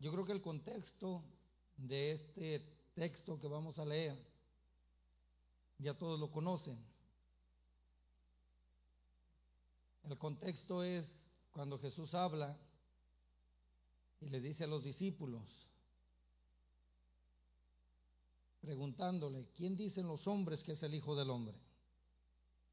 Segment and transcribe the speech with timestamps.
[0.00, 1.22] Yo creo que el contexto
[1.76, 2.62] de este
[2.94, 4.16] texto que vamos a leer
[5.78, 6.78] ya todos lo conocen.
[10.04, 11.06] El contexto es
[11.52, 12.56] cuando Jesús habla
[14.20, 15.42] y le dice a los discípulos,
[18.60, 21.56] preguntándole, ¿quién dicen los hombres que es el Hijo del Hombre?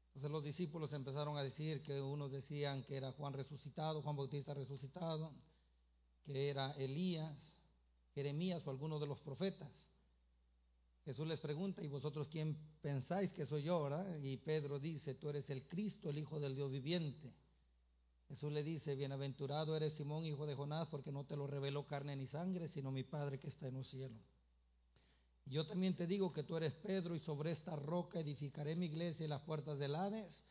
[0.08, 4.54] Entonces los discípulos empezaron a decir que unos decían que era Juan resucitado, Juan Bautista
[4.54, 5.32] resucitado,
[6.26, 7.56] que era Elías,
[8.14, 9.70] Jeremías o alguno de los profetas.
[11.04, 13.88] Jesús les pregunta, ¿y vosotros quién pensáis que soy yo?
[14.20, 17.32] Y Pedro dice, tú eres el Cristo, el Hijo del Dios viviente.
[18.28, 22.16] Jesús le dice, bienaventurado eres Simón, hijo de Jonás, porque no te lo reveló carne
[22.16, 24.20] ni sangre, sino mi Padre que está en los cielos.
[25.44, 29.26] Yo también te digo que tú eres Pedro, y sobre esta roca edificaré mi iglesia,
[29.26, 30.44] y las puertas del Hades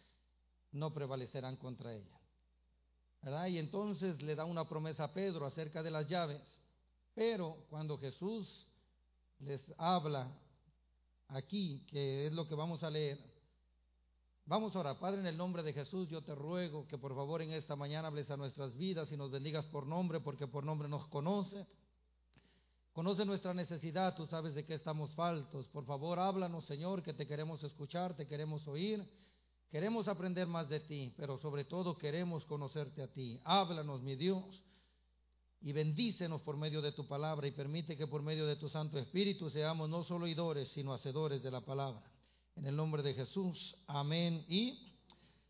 [0.71, 2.17] no prevalecerán contra ella.
[3.47, 6.41] Y entonces le da una promesa a Pedro acerca de las llaves.
[7.15, 8.67] Pero cuando Jesús
[9.39, 10.31] les habla
[11.29, 13.17] aquí, que es lo que vamos a leer,
[14.45, 14.99] vamos a orar.
[14.99, 18.09] Padre, en el nombre de Jesús, yo te ruego que por favor en esta mañana
[18.09, 21.65] hables a nuestras vidas y nos bendigas por nombre, porque por nombre nos conoce.
[22.93, 25.67] Conoce nuestra necesidad, tú sabes de qué estamos faltos.
[25.69, 29.03] Por favor, háblanos, Señor, que te queremos escuchar, te queremos oír.
[29.75, 33.41] Queremos aprender más de ti, pero sobre todo queremos conocerte a ti.
[33.43, 34.63] Háblanos, mi Dios,
[35.59, 38.97] y bendícenos por medio de tu palabra y permite que por medio de tu Santo
[38.97, 42.09] Espíritu seamos no solo oidores, sino hacedores de la palabra.
[42.55, 44.95] En el nombre de Jesús, amén y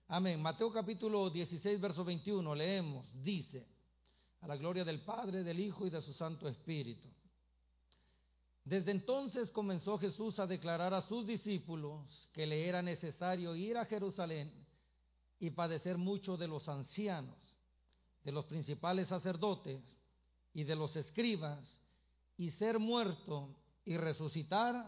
[0.07, 0.41] amén.
[0.41, 3.67] Mateo capítulo 16, verso 21, leemos, dice,
[4.41, 7.14] a la gloria del Padre, del Hijo y de su Santo Espíritu.
[8.65, 13.85] Desde entonces comenzó Jesús a declarar a sus discípulos que le era necesario ir a
[13.85, 14.51] Jerusalén
[15.39, 17.37] y padecer mucho de los ancianos,
[18.23, 19.83] de los principales sacerdotes
[20.51, 21.79] y de los escribas,
[22.37, 24.87] y ser muerto y resucitar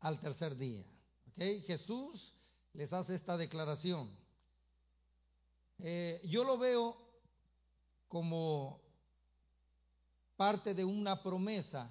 [0.00, 0.84] al tercer día.
[1.36, 2.34] Jesús
[2.72, 4.10] les hace esta declaración.
[5.78, 6.96] Eh, yo lo veo
[8.08, 8.80] como
[10.36, 11.88] parte de una promesa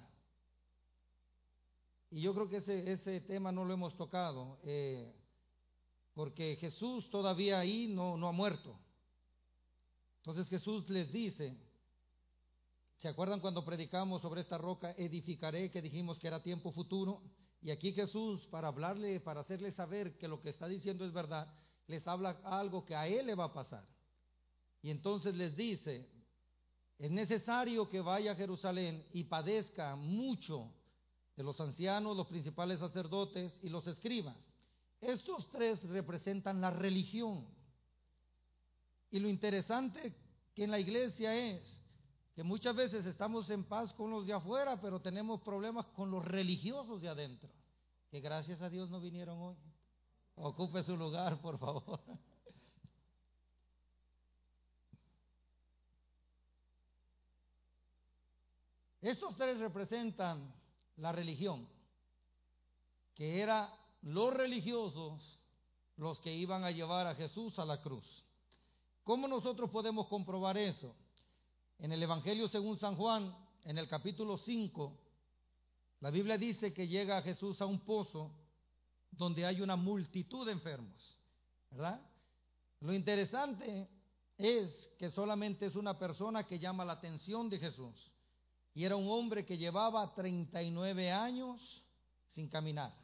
[2.12, 5.10] y yo creo que ese, ese tema no lo hemos tocado, eh,
[6.12, 8.78] porque Jesús todavía ahí no, no ha muerto.
[10.18, 11.56] Entonces Jesús les dice,
[12.98, 17.22] ¿se acuerdan cuando predicamos sobre esta roca, edificaré, que dijimos que era tiempo futuro?
[17.62, 21.50] Y aquí Jesús, para hablarle, para hacerle saber que lo que está diciendo es verdad,
[21.86, 23.88] les habla algo que a él le va a pasar.
[24.82, 26.10] Y entonces les dice,
[26.98, 30.74] es necesario que vaya a Jerusalén y padezca mucho
[31.36, 34.36] de los ancianos, los principales sacerdotes y los escribas.
[35.00, 37.46] Estos tres representan la religión.
[39.10, 40.14] Y lo interesante
[40.54, 41.80] que en la iglesia es
[42.34, 46.24] que muchas veces estamos en paz con los de afuera, pero tenemos problemas con los
[46.24, 47.50] religiosos de adentro,
[48.10, 49.56] que gracias a Dios no vinieron hoy.
[50.34, 52.00] Ocupe su lugar, por favor.
[59.02, 60.54] Estos tres representan
[60.96, 61.68] la religión,
[63.14, 63.72] que era
[64.02, 65.38] los religiosos
[65.96, 68.24] los que iban a llevar a Jesús a la cruz.
[69.04, 70.94] ¿Cómo nosotros podemos comprobar eso?
[71.78, 74.98] En el Evangelio según San Juan, en el capítulo 5,
[76.00, 78.32] la Biblia dice que llega Jesús a un pozo
[79.10, 81.16] donde hay una multitud de enfermos,
[81.70, 82.00] ¿verdad?
[82.80, 83.88] Lo interesante
[84.38, 88.10] es que solamente es una persona que llama la atención de Jesús.
[88.74, 91.84] Y era un hombre que llevaba 39 años
[92.28, 92.94] sin caminar.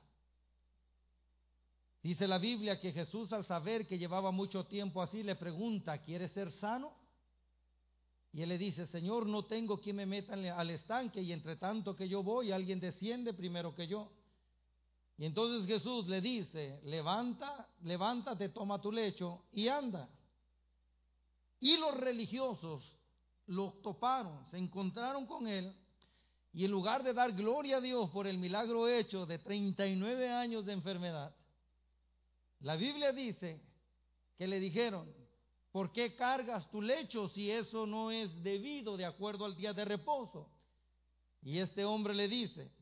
[2.02, 6.32] Dice la Biblia que Jesús al saber que llevaba mucho tiempo así le pregunta, ¿quieres
[6.32, 6.92] ser sano?
[8.32, 11.96] Y él le dice, Señor, no tengo quien me meta al estanque y entre tanto
[11.96, 14.10] que yo voy, alguien desciende primero que yo.
[15.16, 20.08] Y entonces Jesús le dice, levanta, levántate, toma tu lecho y anda.
[21.58, 22.97] Y los religiosos
[23.48, 25.74] lo toparon, se encontraron con él
[26.52, 30.64] y en lugar de dar gloria a Dios por el milagro hecho de 39 años
[30.64, 31.34] de enfermedad,
[32.60, 33.60] la Biblia dice
[34.36, 35.12] que le dijeron,
[35.70, 39.84] ¿por qué cargas tu lecho si eso no es debido de acuerdo al día de
[39.84, 40.50] reposo?
[41.42, 42.72] Y este hombre le dice,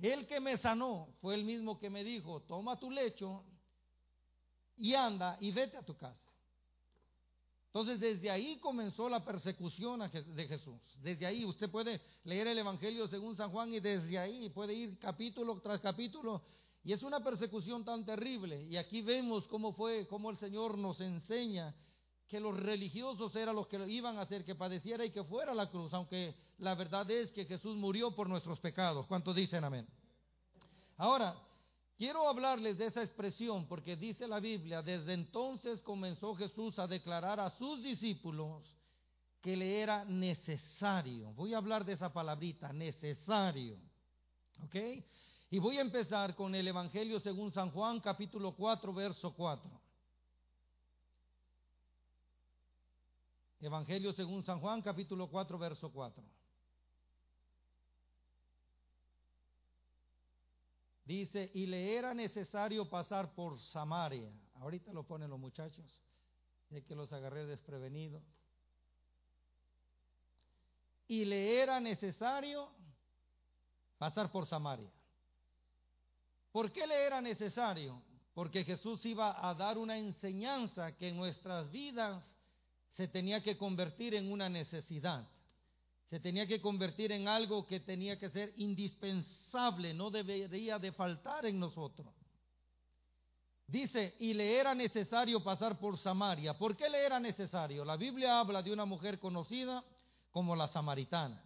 [0.00, 3.44] el que me sanó fue el mismo que me dijo, toma tu lecho
[4.76, 6.25] y anda y vete a tu casa.
[7.66, 10.80] Entonces desde ahí comenzó la persecución de Jesús.
[11.02, 14.98] Desde ahí usted puede leer el Evangelio según San Juan y desde ahí puede ir
[14.98, 16.42] capítulo tras capítulo.
[16.82, 18.62] Y es una persecución tan terrible.
[18.64, 21.74] Y aquí vemos cómo fue, cómo el Señor nos enseña
[22.28, 25.70] que los religiosos eran los que iban a hacer que padeciera y que fuera la
[25.70, 29.06] cruz, aunque la verdad es que Jesús murió por nuestros pecados.
[29.06, 29.86] ¿Cuántos dicen amén?
[30.96, 31.36] Ahora,
[31.96, 37.40] quiero hablarles de esa expresión porque dice la Biblia, desde entonces comenzó Jesús a declarar
[37.40, 38.62] a sus discípulos
[39.40, 41.32] que le era necesario.
[41.32, 43.78] Voy a hablar de esa palabrita, necesario.
[44.64, 44.76] ¿Ok?
[45.50, 49.70] Y voy a empezar con el Evangelio según San Juan, capítulo 4, verso 4.
[53.60, 56.22] Evangelio según San Juan, capítulo 4, verso 4.
[61.06, 64.28] Dice, y le era necesario pasar por Samaria.
[64.56, 66.02] Ahorita lo ponen los muchachos.
[66.68, 68.24] Sé que los agarré desprevenidos.
[71.06, 72.68] Y le era necesario
[73.98, 74.90] pasar por Samaria.
[76.50, 78.02] ¿Por qué le era necesario?
[78.34, 82.24] Porque Jesús iba a dar una enseñanza que en nuestras vidas
[82.90, 85.28] se tenía que convertir en una necesidad.
[86.06, 91.46] Se tenía que convertir en algo que tenía que ser indispensable, no debería de faltar
[91.46, 92.14] en nosotros.
[93.66, 96.56] Dice, y le era necesario pasar por Samaria.
[96.56, 97.84] ¿Por qué le era necesario?
[97.84, 99.84] La Biblia habla de una mujer conocida
[100.30, 101.42] como la samaritana.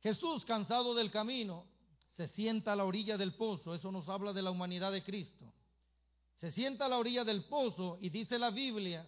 [0.00, 1.66] Jesús, cansado del camino,
[2.14, 5.52] se sienta a la orilla del pozo, eso nos habla de la humanidad de Cristo.
[6.36, 9.06] Se sienta a la orilla del pozo y dice la Biblia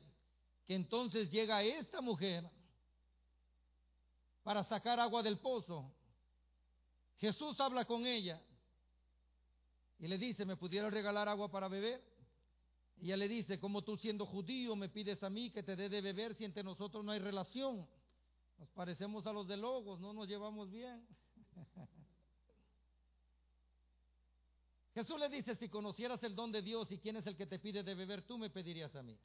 [0.67, 2.51] que entonces llega esta mujer
[4.47, 5.93] para sacar agua del pozo.
[7.17, 8.41] Jesús habla con ella
[9.99, 12.01] y le dice, ¿me pudieras regalar agua para beber?
[12.99, 15.89] Y ella le dice, como tú siendo judío me pides a mí que te dé
[15.89, 17.89] de beber si entre nosotros no hay relación.
[18.59, 21.05] Nos parecemos a los de Logos, no nos llevamos bien.
[24.95, 27.59] Jesús le dice, si conocieras el don de Dios y quién es el que te
[27.59, 29.19] pide de beber, tú me pedirías a mí.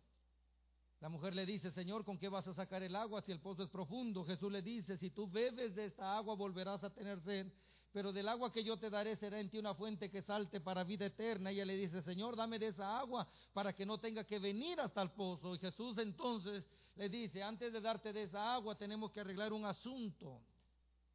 [1.01, 3.63] La mujer le dice, Señor, ¿con qué vas a sacar el agua si el pozo
[3.63, 4.24] es profundo?
[4.24, 7.51] Jesús le dice, si tú bebes de esta agua volverás a tener sed,
[7.92, 10.83] pero del agua que yo te daré será en ti una fuente que salte para
[10.83, 11.50] vida eterna.
[11.50, 15.01] Ella le dice, Señor, dame de esa agua para que no tenga que venir hasta
[15.01, 15.56] el pozo.
[15.56, 19.65] Y Jesús entonces le dice, antes de darte de esa agua tenemos que arreglar un
[19.65, 20.44] asunto.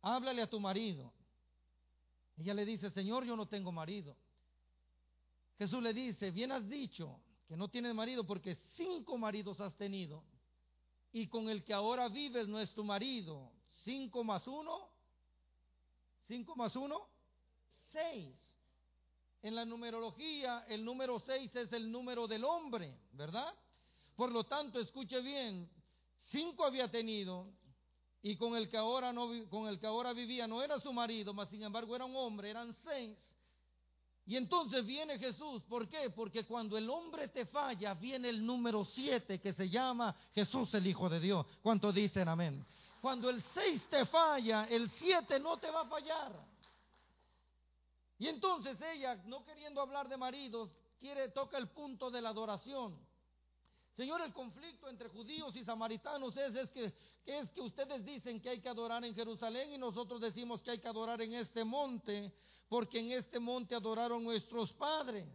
[0.02, 1.12] Háblale a tu marido.
[2.36, 4.16] Ella le dice, Señor, yo no tengo marido.
[5.58, 10.25] Jesús le dice, bien has dicho que no tienes marido porque cinco maridos has tenido
[11.12, 13.50] y con el que ahora vives no es tu marido.
[13.84, 14.88] Cinco más uno,
[16.26, 17.08] cinco más uno,
[17.93, 18.37] seis.
[19.43, 23.54] En la numerología el número seis es el número del hombre, ¿verdad?
[24.16, 25.70] Por lo tanto, escuche bien,
[26.31, 27.52] cinco había tenido
[28.22, 31.32] y con el que ahora no con el que ahora vivía no era su marido,
[31.32, 33.16] mas sin embargo era un hombre, eran seis.
[34.26, 35.62] Y entonces viene Jesús.
[35.69, 36.11] ¿Por qué?
[36.11, 40.87] Porque cuando el hombre te falla, viene el número siete que se llama Jesús el
[40.87, 41.46] Hijo de Dios.
[41.62, 42.67] ¿Cuántos dicen amén?
[43.00, 46.32] Cuando el seis te falla, el siete no te va a fallar.
[48.19, 52.99] Y entonces ella, no queriendo hablar de maridos, quiere, toca el punto de la adoración.
[53.94, 56.93] Señor, el conflicto entre judíos y samaritanos es, es que,
[57.25, 60.81] es que ustedes dicen que hay que adorar en Jerusalén y nosotros decimos que hay
[60.81, 62.32] que adorar en este monte
[62.68, 65.26] porque en este monte adoraron nuestros padres.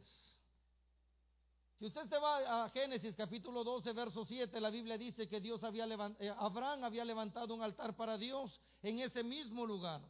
[1.76, 5.64] Si usted se va a Génesis capítulo 12, verso 7, la Biblia dice que Dios
[5.64, 10.02] había levantado, eh, Abraham había levantado un altar para Dios en ese mismo lugar.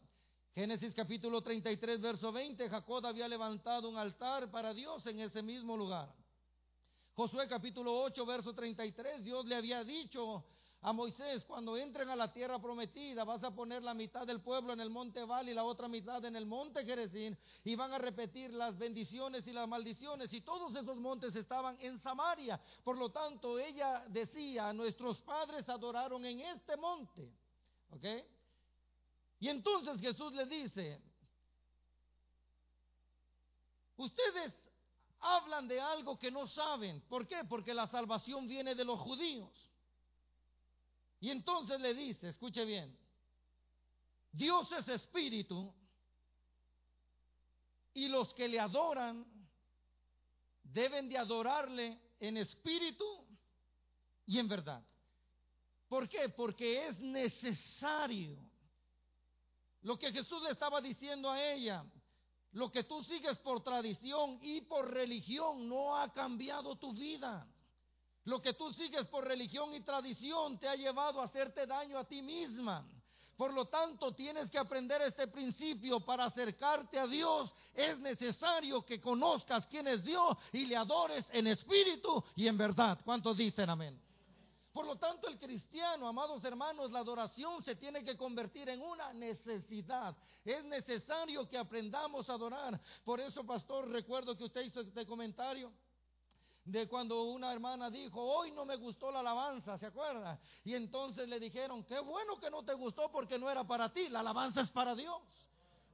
[0.53, 5.77] Génesis capítulo 33, verso 20, Jacob había levantado un altar para Dios en ese mismo
[5.77, 6.13] lugar.
[7.13, 10.43] Josué capítulo 8, verso 33, Dios le había dicho
[10.83, 14.73] a Moisés, cuando entren a la tierra prometida, vas a poner la mitad del pueblo
[14.73, 17.99] en el monte Val y la otra mitad en el monte Jerezín, y van a
[17.99, 22.59] repetir las bendiciones y las maldiciones, y todos esos montes estaban en Samaria.
[22.83, 27.31] Por lo tanto, ella decía, nuestros padres adoraron en este monte.
[27.91, 28.05] ¿Ok?
[29.39, 30.99] Y entonces Jesús le dice,
[33.97, 34.53] ustedes
[35.19, 37.01] hablan de algo que no saben.
[37.01, 37.43] ¿Por qué?
[37.47, 39.70] Porque la salvación viene de los judíos.
[41.21, 42.97] Y entonces le dice, escuche bien,
[44.31, 45.71] Dios es espíritu
[47.93, 49.23] y los que le adoran
[50.63, 53.05] deben de adorarle en espíritu
[54.25, 54.83] y en verdad.
[55.87, 56.29] ¿Por qué?
[56.29, 58.37] Porque es necesario.
[59.81, 61.85] Lo que Jesús le estaba diciendo a ella,
[62.53, 67.47] lo que tú sigues por tradición y por religión no ha cambiado tu vida.
[68.25, 72.07] Lo que tú sigues por religión y tradición te ha llevado a hacerte daño a
[72.07, 72.87] ti misma.
[73.35, 77.51] Por lo tanto, tienes que aprender este principio para acercarte a Dios.
[77.73, 82.99] Es necesario que conozcas quién es Dios y le adores en espíritu y en verdad.
[83.03, 83.99] ¿Cuántos dicen amén?
[84.71, 89.11] Por lo tanto, el cristiano, amados hermanos, la adoración se tiene que convertir en una
[89.11, 90.15] necesidad.
[90.45, 92.79] Es necesario que aprendamos a adorar.
[93.03, 95.73] Por eso, pastor, recuerdo que usted hizo este comentario
[96.63, 100.39] de cuando una hermana dijo, hoy no me gustó la alabanza, ¿se acuerda?
[100.63, 104.09] Y entonces le dijeron, qué bueno que no te gustó porque no era para ti,
[104.09, 105.17] la alabanza es para Dios.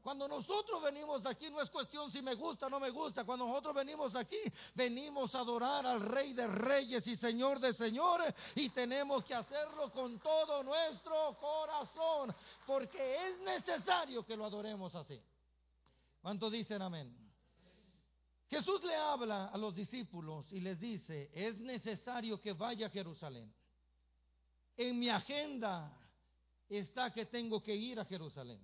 [0.01, 3.25] Cuando nosotros venimos aquí no es cuestión si me gusta o no me gusta.
[3.25, 4.37] Cuando nosotros venimos aquí,
[4.73, 9.91] venimos a adorar al Rey de Reyes y Señor de Señores y tenemos que hacerlo
[9.91, 12.33] con todo nuestro corazón
[12.65, 15.21] porque es necesario que lo adoremos así.
[16.21, 17.26] ¿Cuántos dicen amén?
[18.49, 23.53] Jesús le habla a los discípulos y les dice, es necesario que vaya a Jerusalén.
[24.77, 25.91] En mi agenda
[26.69, 28.61] está que tengo que ir a Jerusalén.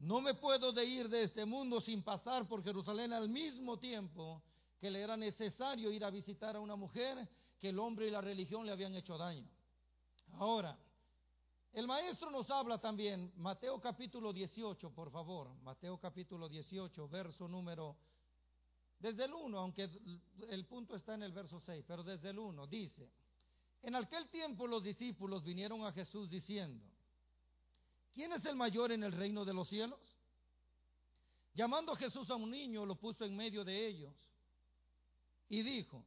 [0.00, 4.42] No me puedo de ir de este mundo sin pasar por Jerusalén al mismo tiempo
[4.78, 8.20] que le era necesario ir a visitar a una mujer que el hombre y la
[8.20, 9.48] religión le habían hecho daño.
[10.34, 10.78] Ahora,
[11.72, 17.96] el maestro nos habla también, Mateo capítulo 18, por favor, Mateo capítulo 18, verso número,
[18.98, 19.88] desde el 1, aunque
[20.48, 23.10] el punto está en el verso 6, pero desde el 1, dice,
[23.82, 26.84] en aquel tiempo los discípulos vinieron a Jesús diciendo,
[28.12, 30.00] ¿quién es el mayor en el reino de los cielos?
[31.54, 34.14] Llamando Jesús a un niño, lo puso en medio de ellos
[35.48, 36.04] y dijo,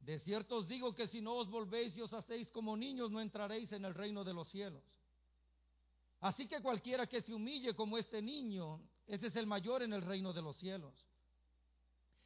[0.00, 3.20] de cierto os digo que si no os volvéis y os hacéis como niños, no
[3.20, 4.82] entraréis en el reino de los cielos.
[6.20, 10.02] Así que cualquiera que se humille como este niño, ese es el mayor en el
[10.02, 10.94] reino de los cielos.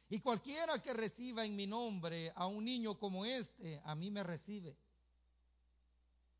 [0.09, 4.23] Y cualquiera que reciba en mi nombre a un niño como este, a mí me
[4.23, 4.75] recibe.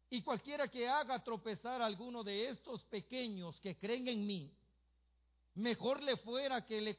[0.09, 4.51] Y cualquiera que haga tropezar a alguno de estos pequeños que creen en mí,
[5.53, 6.97] mejor le fuera que,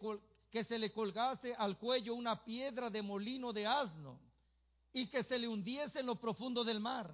[0.65, 4.21] se le colgase al cuello una piedra de molino de asno
[4.93, 7.13] y que se le hundiese en lo profundo del mar.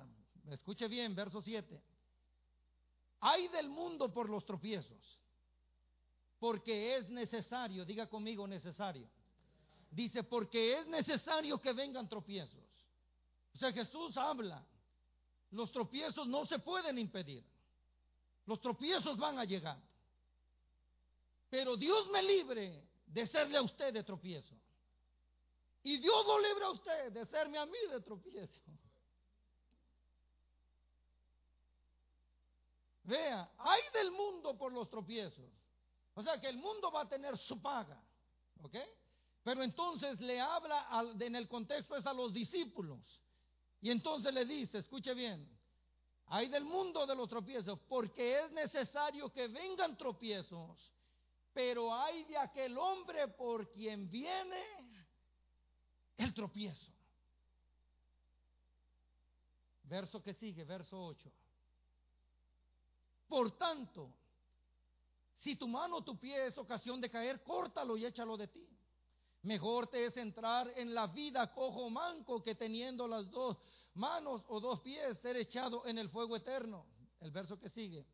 [0.51, 1.83] Escuche bien, verso 7.
[3.21, 5.19] Hay del mundo por los tropiezos,
[6.39, 9.09] porque es necesario, diga conmigo necesario.
[9.91, 12.65] Dice, porque es necesario que vengan tropiezos.
[13.55, 14.65] O sea, Jesús habla
[15.51, 17.45] los tropiezos no se pueden impedir.
[18.45, 19.81] Los tropiezos van a llegar.
[21.49, 24.55] Pero Dios me libre de serle a usted de tropiezo.
[25.83, 28.61] Y Dios lo libre a usted de serme a mí de tropiezo.
[33.05, 35.49] Vea, hay del mundo por los tropiezos.
[36.15, 38.03] O sea que el mundo va a tener su paga.
[38.63, 38.75] ¿Ok?
[39.47, 40.89] Pero entonces le habla
[41.21, 42.99] en el contexto es a los discípulos.
[43.81, 45.49] Y entonces le dice, escuche bien,
[46.27, 50.93] hay del mundo de los tropiezos, porque es necesario que vengan tropiezos,
[51.53, 54.65] pero hay de aquel hombre por quien viene
[56.17, 56.91] el tropiezo.
[59.85, 61.33] Verso que sigue, verso 8.
[63.29, 64.13] Por tanto,
[65.37, 68.76] si tu mano o tu pie es ocasión de caer, córtalo y échalo de ti.
[69.47, 73.57] Mejor te es entrar en la vida cojo manco que teniendo las dos
[73.95, 76.85] manos o dos pies ser echado en el fuego eterno.
[77.21, 78.05] El verso que sigue.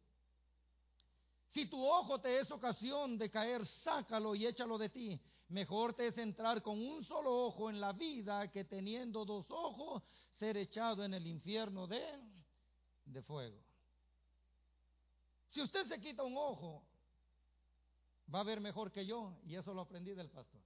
[1.49, 5.19] Si tu ojo te es ocasión de caer, sácalo y échalo de ti.
[5.49, 10.03] Mejor te es entrar con un solo ojo en la vida que teniendo dos ojos
[10.39, 12.05] ser echado en el infierno de,
[13.07, 13.57] de fuego.
[15.49, 16.85] Si usted se quita un ojo,
[18.35, 20.61] va a ver mejor que yo, y eso lo aprendí del pastor.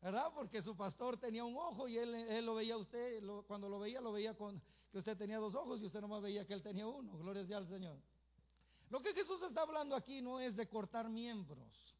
[0.00, 0.30] ¿Verdad?
[0.34, 4.00] Porque su pastor tenía un ojo y él, lo veía a usted, cuando lo veía,
[4.00, 6.86] lo veía con que usted tenía dos ojos y usted nomás veía que él tenía
[6.86, 7.16] uno.
[7.18, 7.98] Gloria al Señor.
[8.88, 11.96] Lo que Jesús está hablando aquí no es de cortar miembros.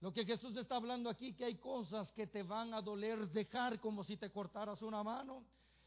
[0.00, 3.78] Lo que Jesús está hablando aquí que hay cosas que te van a doler dejar
[3.80, 5.44] como si te cortaras una mano,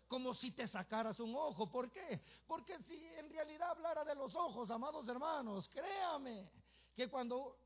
[0.08, 1.70] como si te sacaras un ojo.
[1.72, 2.22] ¿Por qué?
[2.46, 6.50] Porque si en realidad hablara de los ojos, amados hermanos, créame
[6.96, 7.58] que cuando...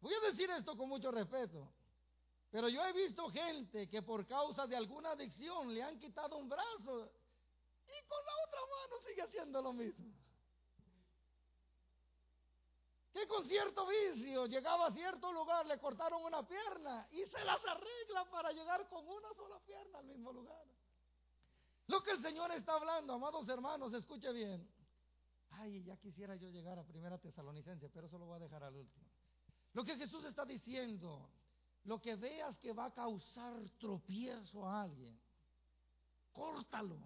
[0.00, 1.68] Voy a decir esto con mucho respeto.
[2.52, 6.50] Pero yo he visto gente que por causa de alguna adicción le han quitado un
[6.50, 7.10] brazo
[7.86, 10.12] y con la otra mano sigue haciendo lo mismo.
[13.10, 17.66] Que con cierto vicio llegaba a cierto lugar, le cortaron una pierna y se las
[17.66, 20.66] arregla para llegar con una sola pierna al mismo lugar.
[21.86, 24.70] Lo que el Señor está hablando, amados hermanos, escuche bien.
[25.52, 28.76] Ay, ya quisiera yo llegar a Primera Tesalonicense, pero eso lo voy a dejar al
[28.76, 29.06] último.
[29.72, 31.30] Lo que Jesús está diciendo
[31.84, 35.18] lo que veas que va a causar tropiezo a alguien,
[36.32, 36.98] córtalo.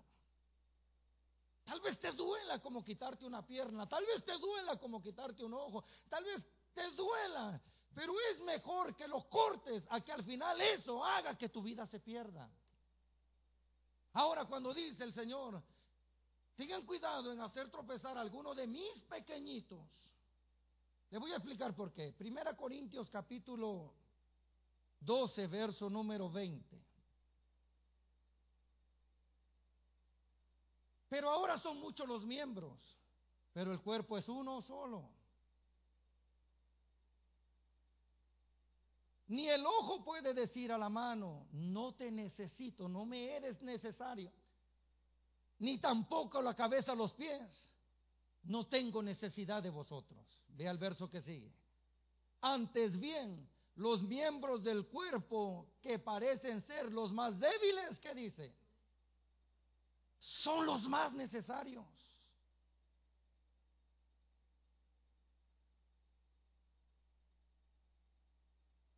[1.65, 5.55] Tal vez te duela como quitarte una pierna, tal vez te duela como quitarte un
[5.55, 7.61] ojo, tal vez te duela,
[7.95, 11.87] pero es mejor que lo cortes a que al final eso haga que tu vida
[11.87, 12.49] se pierda.
[14.13, 15.61] Ahora cuando dice el Señor,
[16.55, 19.89] tengan cuidado en hacer tropezar a alguno de mis pequeñitos.
[21.11, 22.13] Le voy a explicar por qué.
[22.13, 23.93] Primera Corintios capítulo
[25.01, 26.87] 12, verso número 20.
[31.09, 32.79] Pero ahora son muchos los miembros,
[33.53, 35.09] pero el cuerpo es uno solo.
[39.29, 44.33] Ni el ojo puede decir a la mano, no te necesito, no me eres necesario.
[45.59, 47.75] Ni tampoco la cabeza a los pies,
[48.45, 50.25] no tengo necesidad de vosotros.
[50.49, 51.53] Ve al verso que sigue.
[52.41, 58.55] Antes bien, los miembros del cuerpo que parecen ser los más débiles, ¿qué dice?
[60.19, 61.85] Son los más necesarios.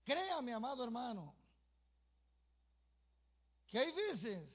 [0.04, 1.35] Créame, amado hermano,
[3.66, 4.49] que hay veces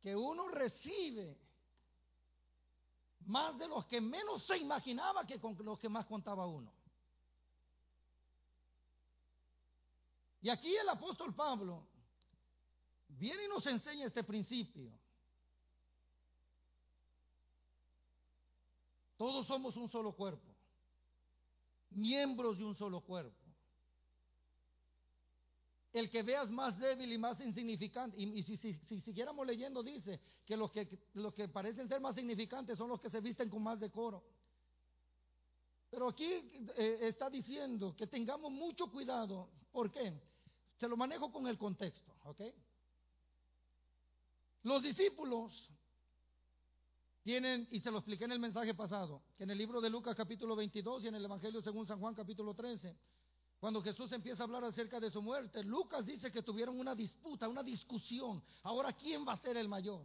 [0.00, 1.36] que uno recibe
[3.26, 6.73] más de los que menos se imaginaba que con los que más contaba uno.
[10.44, 11.88] Y aquí el apóstol Pablo
[13.08, 14.92] viene y nos enseña este principio.
[19.16, 20.54] Todos somos un solo cuerpo
[21.94, 23.40] miembros de un solo cuerpo.
[25.92, 30.72] El que veas más débil y más insignificante, y, si, siguiéramos leyendo dice que los,
[30.72, 34.24] que los que parecen ser más significantes son los que se visten con más decoro.
[35.90, 36.24] Pero aquí
[36.76, 39.48] eh, está diciendo que tengamos mucho cuidado.
[39.70, 40.12] ¿Por qué?
[40.76, 42.40] Se lo manejo con el contexto, ¿ok?
[44.62, 45.70] Los discípulos
[47.22, 50.16] tienen, y se lo expliqué en el mensaje pasado, que en el libro de Lucas
[50.16, 52.96] capítulo 22 y en el Evangelio según San Juan capítulo 13,
[53.58, 57.48] cuando Jesús empieza a hablar acerca de su muerte, Lucas dice que tuvieron una disputa,
[57.48, 58.42] una discusión.
[58.62, 60.04] Ahora, ¿quién va a ser el mayor?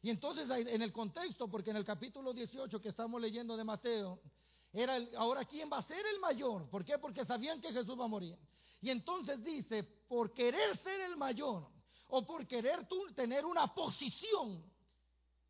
[0.00, 4.20] Y entonces en el contexto, porque en el capítulo 18 que estamos leyendo de Mateo,
[4.72, 6.68] era el, ahora quién va a ser el mayor.
[6.68, 6.98] ¿Por qué?
[6.98, 8.36] Porque sabían que Jesús va a morir.
[8.80, 9.82] Y entonces dice,
[10.14, 11.66] por querer ser el mayor
[12.06, 14.64] o por querer tú tener una posición,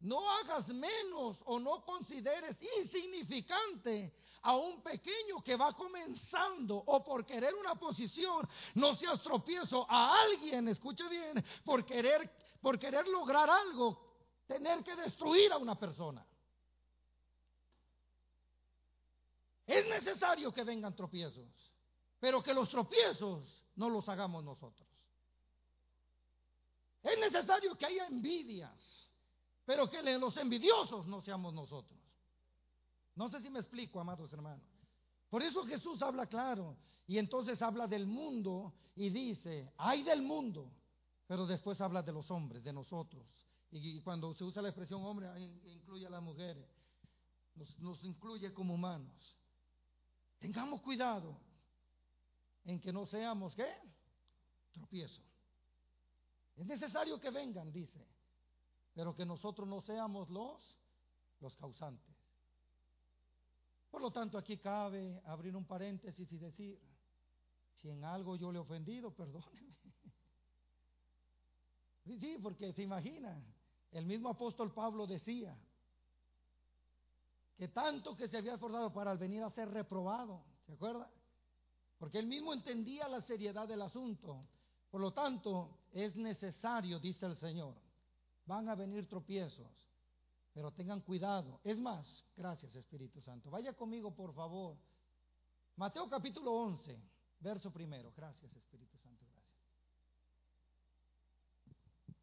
[0.01, 7.27] no hagas menos o no consideres insignificante a un pequeño que va comenzando o por
[7.27, 12.31] querer una posición, no seas tropiezo a alguien, escuche bien, por querer,
[12.63, 14.15] por querer lograr algo,
[14.47, 16.27] tener que destruir a una persona.
[19.67, 21.53] Es necesario que vengan tropiezos,
[22.19, 24.89] pero que los tropiezos no los hagamos nosotros.
[27.03, 29.05] Es necesario que haya envidias
[29.65, 31.99] pero que los envidiosos no seamos nosotros.
[33.15, 34.67] No sé si me explico, amados hermanos.
[35.31, 40.71] Por eso Jesús habla claro y entonces habla del mundo y dice, hay del mundo,
[41.27, 43.27] pero después habla de los hombres, de nosotros.
[43.71, 45.29] Y, cuando se usa la expresión hombre,
[45.65, 46.69] incluye a las mujeres,
[47.57, 49.37] nos, nos incluye como humanos.
[50.39, 51.37] Tengamos cuidado
[52.65, 53.73] en que no seamos, ¿qué?
[54.73, 55.23] Tropiezo.
[56.57, 58.07] Es necesario que vengan, dice
[58.95, 60.77] pero que nosotros no seamos los,
[61.41, 62.15] los causantes.
[63.91, 66.81] Por lo tanto, aquí cabe abrir un paréntesis y decir,
[67.75, 69.75] si en algo yo le he ofendido, perdóneme.
[72.05, 73.43] Sí, sí, porque se imagina,
[73.91, 75.57] el mismo apóstol Pablo decía
[77.57, 81.11] que tanto que se había esforzado para venir a ser reprobado, ¿se acuerda?
[81.99, 84.47] Porque él mismo entendía la seriedad del asunto.
[84.91, 87.75] Por lo tanto, es necesario, dice el Señor,
[88.47, 89.91] Van a venir tropiezos,
[90.53, 91.61] pero tengan cuidado.
[91.65, 93.51] Es más, gracias Espíritu Santo.
[93.51, 94.77] Vaya conmigo, por favor.
[95.77, 97.01] Mateo capítulo 11,
[97.41, 98.13] verso primero.
[98.15, 99.57] Gracias Espíritu Santo, gracias.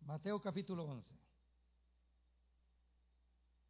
[0.01, 1.20] Mateo capítulo 11.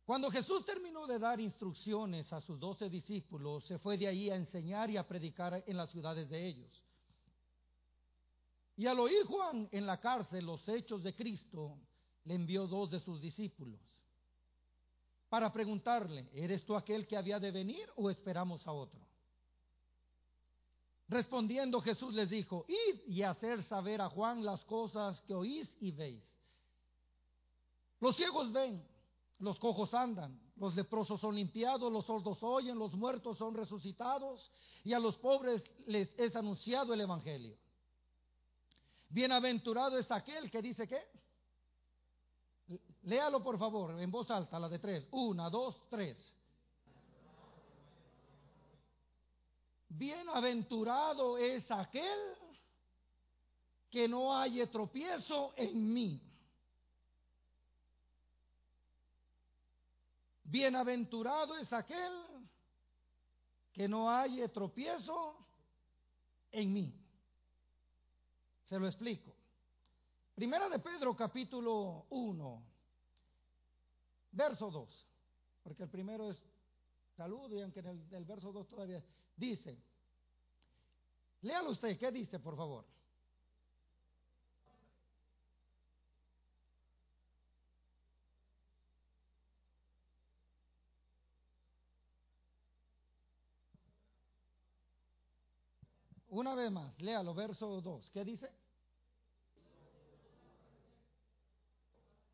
[0.06, 4.36] Cuando Jesús terminó de dar instrucciones a sus doce discípulos, se fue de ahí a
[4.36, 6.84] enseñar y a predicar en las ciudades de ellos.
[8.76, 11.78] Y al oír Juan en la cárcel los hechos de Cristo,
[12.24, 13.80] le envió dos de sus discípulos
[15.30, 19.00] para preguntarle, ¿eres tú aquel que había de venir o esperamos a otro?
[21.08, 25.92] Respondiendo Jesús les dijo, id y hacer saber a Juan las cosas que oís y
[25.92, 26.24] veis.
[28.00, 28.86] Los ciegos ven,
[29.42, 34.52] los cojos andan, los leprosos son limpiados, los sordos oyen, los muertos son resucitados
[34.84, 37.58] y a los pobres les es anunciado el Evangelio.
[39.10, 41.02] Bienaventurado es aquel que dice que
[43.04, 45.08] Léalo por favor en voz alta, la de tres.
[45.12, 46.18] Una, dos, tres.
[49.90, 52.20] Bienaventurado es aquel
[53.90, 56.31] que no haya tropiezo en mí.
[60.52, 62.12] Bienaventurado es aquel
[63.72, 65.38] que no haya tropiezo
[66.52, 66.94] en mí.
[68.66, 69.34] Se lo explico.
[70.36, 72.64] Primera de Pedro capítulo 1,
[74.34, 75.08] verso 2,
[75.64, 76.44] porque el primero es
[77.16, 79.02] saludo y aunque en el, verso 2 todavía
[79.38, 79.82] dice,
[81.44, 82.86] léalo usted, ¿qué dice por favor?
[96.32, 98.10] Una vez más, léalo, verso 2.
[98.10, 98.50] ¿Qué dice?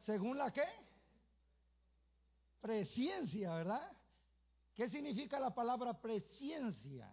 [0.06, 0.66] ¿Según la qué?
[2.62, 3.92] Presciencia, ¿verdad?
[4.76, 7.12] ¿Qué significa la palabra presciencia?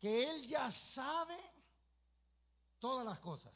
[0.00, 1.38] Que Él ya sabe
[2.80, 3.54] todas las cosas.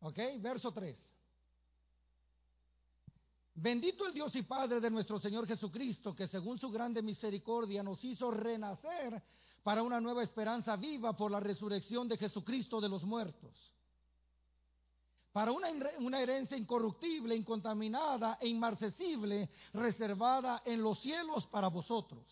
[0.00, 0.18] ¿Ok?
[0.40, 0.96] Verso 3.
[3.60, 8.04] Bendito el Dios y Padre de nuestro Señor Jesucristo, que según su grande misericordia nos
[8.04, 9.20] hizo renacer
[9.64, 13.72] para una nueva esperanza viva por la resurrección de Jesucristo de los muertos,
[15.32, 22.24] para una, herencia incorruptible, incontaminada e inmarcesible, reservada en los cielos para vosotros,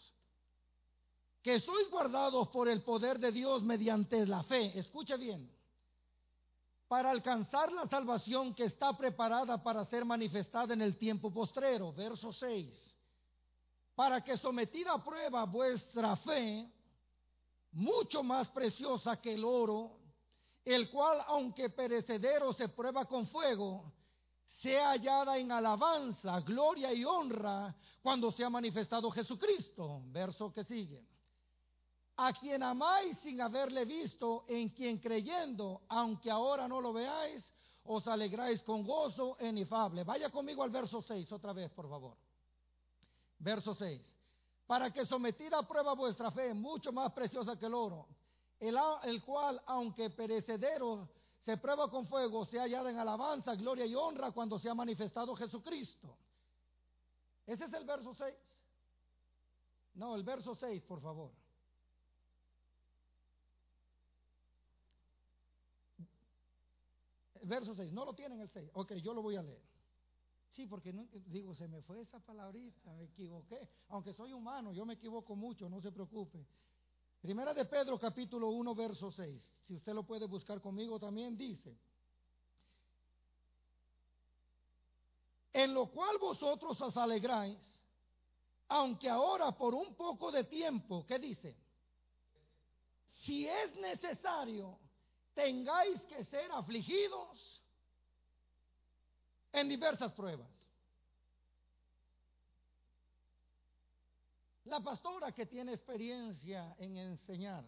[1.42, 4.78] que sois guardados por el poder de Dios mediante la fe.
[4.78, 5.55] Escuche bien
[6.88, 11.92] para alcanzar la salvación que está preparada para ser manifestada en el tiempo postrero.
[11.92, 12.94] Verso 6.
[13.94, 16.70] Para que sometida a prueba vuestra fe,
[17.72, 19.98] mucho más preciosa que el oro,
[20.64, 23.92] el cual, aunque perecedero, se prueba con fuego,
[24.60, 30.02] sea hallada en alabanza, gloria y honra cuando sea manifestado Jesucristo.
[30.06, 31.15] Verso que sigue
[32.16, 37.46] a quien amáis sin haberle visto, en quien creyendo, aunque ahora no lo veáis,
[37.84, 40.02] os alegráis con gozo inefable.
[40.02, 42.16] Vaya conmigo al verso 6 otra vez, por favor.
[43.38, 44.00] Verso 6.
[44.66, 48.08] Para que sometida a prueba vuestra fe, mucho más preciosa que el oro,
[48.58, 51.08] el, el cual, aunque perecedero,
[51.44, 55.36] se prueba con fuego, se hallada en alabanza, gloria y honra cuando se ha manifestado
[55.36, 56.16] Jesucristo.
[57.46, 58.34] Ese es el verso 6.
[59.94, 61.30] No, el verso 6, por favor.
[67.46, 68.70] Verso 6, no lo tienen el 6.
[68.74, 69.62] Ok, yo lo voy a leer.
[70.50, 73.68] Sí, porque no, digo, se me fue esa palabrita, me equivoqué.
[73.88, 76.46] Aunque soy humano, yo me equivoco mucho, no se preocupe.
[77.20, 79.42] Primera de Pedro, capítulo 1, verso 6.
[79.66, 81.76] Si usted lo puede buscar conmigo también, dice.
[85.52, 87.58] En lo cual vosotros os alegráis,
[88.68, 91.56] aunque ahora por un poco de tiempo, ¿qué dice?
[93.24, 94.78] Si es necesario,
[95.36, 97.62] tengáis que ser afligidos
[99.52, 100.48] en diversas pruebas.
[104.64, 107.64] La pastora que tiene experiencia en enseñar,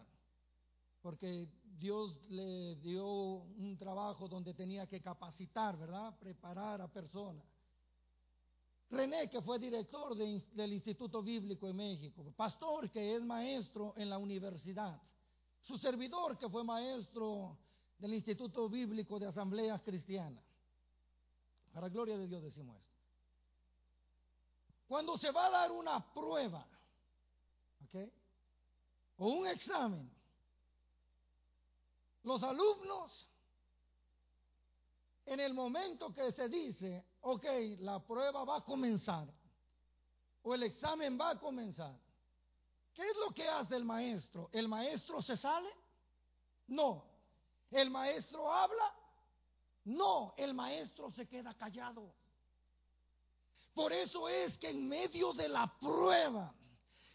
[1.01, 6.17] porque Dios le dio un trabajo donde tenía que capacitar, ¿verdad?
[6.19, 7.45] Preparar a personas.
[8.89, 14.17] René, que fue director del Instituto Bíblico en México, pastor que es maestro en la
[14.17, 14.99] universidad.
[15.61, 17.57] Su servidor, que fue maestro
[17.99, 20.43] del Instituto Bíblico de Asambleas Cristianas.
[21.73, 22.89] Para gloria de Dios decimos esto.
[24.87, 26.65] Cuando se va a dar una prueba,
[27.85, 28.11] ¿ok?
[29.17, 30.09] O un examen,
[32.23, 33.27] los alumnos,
[35.25, 37.45] en el momento que se dice, ok,
[37.79, 39.31] la prueba va a comenzar,
[40.41, 41.95] o el examen va a comenzar,
[42.99, 44.49] ¿Qué es lo que hace el maestro?
[44.51, 45.69] ¿El maestro se sale?
[46.67, 47.05] No.
[47.71, 48.93] ¿El maestro habla?
[49.85, 52.13] No, el maestro se queda callado.
[53.73, 56.53] Por eso es que en medio de la prueba,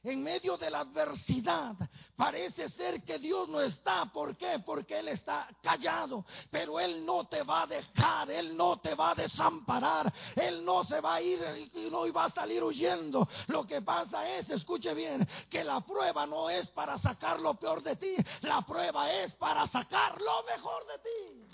[0.04, 1.74] en medio de la adversidad,
[2.16, 4.04] parece ser que Dios no está.
[4.06, 4.62] ¿Por qué?
[4.64, 6.24] Porque Él está callado.
[6.50, 10.84] Pero Él no te va a dejar, Él no te va a desamparar, Él no
[10.84, 13.26] se va a ir y no va a salir huyendo.
[13.48, 17.82] Lo que pasa es, escuche bien, que la prueba no es para sacar lo peor
[17.82, 21.48] de ti, la prueba es para sacar lo mejor de ti.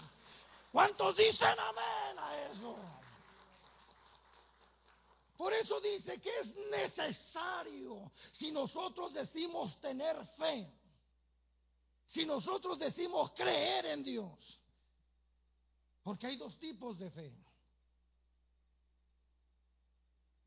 [0.73, 3.00] ¿Cuántos dicen amén a eso?
[5.41, 10.71] Por eso dice que es necesario, si nosotros decimos tener fe,
[12.09, 14.61] si nosotros decimos creer en Dios,
[16.03, 17.35] porque hay dos tipos de fe.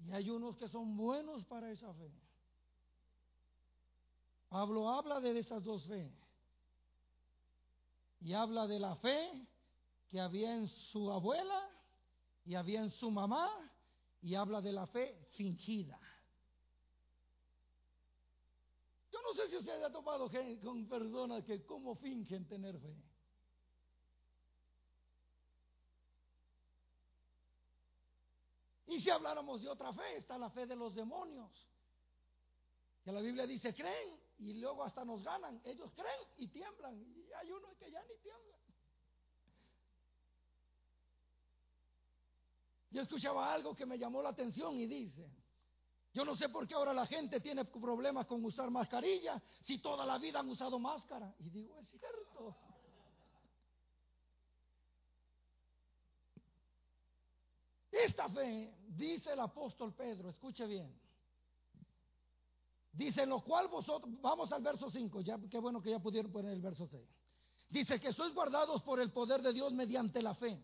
[0.06, 2.12] Y hay unos que son buenos para esa fe.
[4.48, 6.14] Pablo habla de esas dos fe.
[8.22, 9.48] Y habla de la fe
[10.12, 11.68] que había en su abuela
[12.46, 13.72] y había en su mamá
[14.24, 16.00] y habla de la fe fingida.
[19.12, 20.30] Yo no sé si usted ha topado
[20.64, 22.96] con personas que como fingen tener fe.
[28.88, 31.52] Y si habláramos de otra fe, está la fe de los demonios.
[33.04, 35.62] Que la Biblia dice, creen y luego hasta nos ganan.
[35.66, 36.96] Ellos creen y tiemblan.
[37.02, 38.53] Y hay uno que ya ni tiembla.
[42.94, 45.28] Yo escuchaba algo que me llamó la atención y dice,
[46.14, 50.06] yo no sé por qué ahora la gente tiene problemas con usar mascarilla si toda
[50.06, 51.34] la vida han usado máscara.
[51.40, 52.56] Y digo, es cierto.
[57.92, 60.96] Esta fe, dice el apóstol Pedro, escuche bien.
[62.92, 66.32] Dice, en lo cual vosotros, vamos al verso 5, ya qué bueno que ya pudieron
[66.32, 67.04] poner el verso 6.
[67.70, 70.64] Dice que sois guardados por el poder de Dios mediante la fe,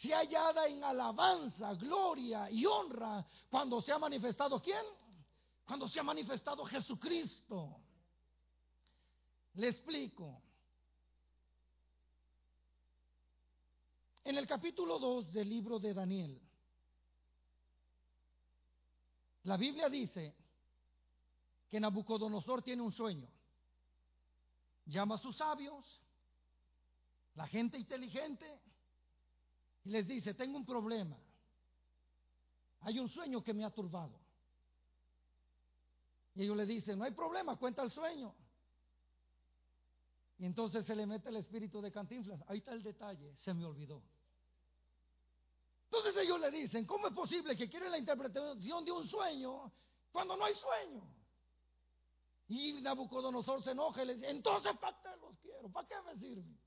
[0.00, 4.84] se hallada en alabanza, gloria y honra cuando se ha manifestado quién?
[5.66, 7.76] cuando se ha manifestado Jesucristo.
[9.54, 10.40] Le explico.
[14.24, 16.40] En el capítulo 2 del libro de Daniel,
[19.44, 20.34] la Biblia dice
[21.68, 23.28] que Nabucodonosor tiene un sueño.
[24.86, 25.84] Llama a sus sabios,
[27.34, 28.60] la gente inteligente,
[29.86, 31.16] y les dice, tengo un problema.
[32.80, 34.18] Hay un sueño que me ha turbado.
[36.34, 38.34] Y ellos le dicen, no hay problema, cuenta el sueño.
[40.38, 42.42] Y entonces se le mete el espíritu de cantinflas.
[42.48, 44.02] Ahí está el detalle, se me olvidó.
[45.84, 49.72] Entonces ellos le dicen, ¿cómo es posible que quieren la interpretación de un sueño
[50.10, 51.08] cuando no hay sueño?
[52.48, 55.70] Y Nabucodonosor se enoja y le dice, entonces ¿para qué los quiero?
[55.70, 56.58] ¿Para qué me sirve?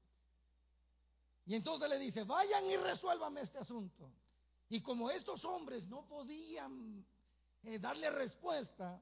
[1.49, 4.11] Y entonces le dice, vayan y resuélvame este asunto.
[4.69, 7.03] Y como estos hombres no podían
[7.63, 9.01] eh, darle respuesta,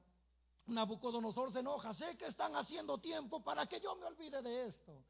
[0.64, 5.04] Nabucodonosor se enoja, sé que están haciendo tiempo para que yo me olvide de esto.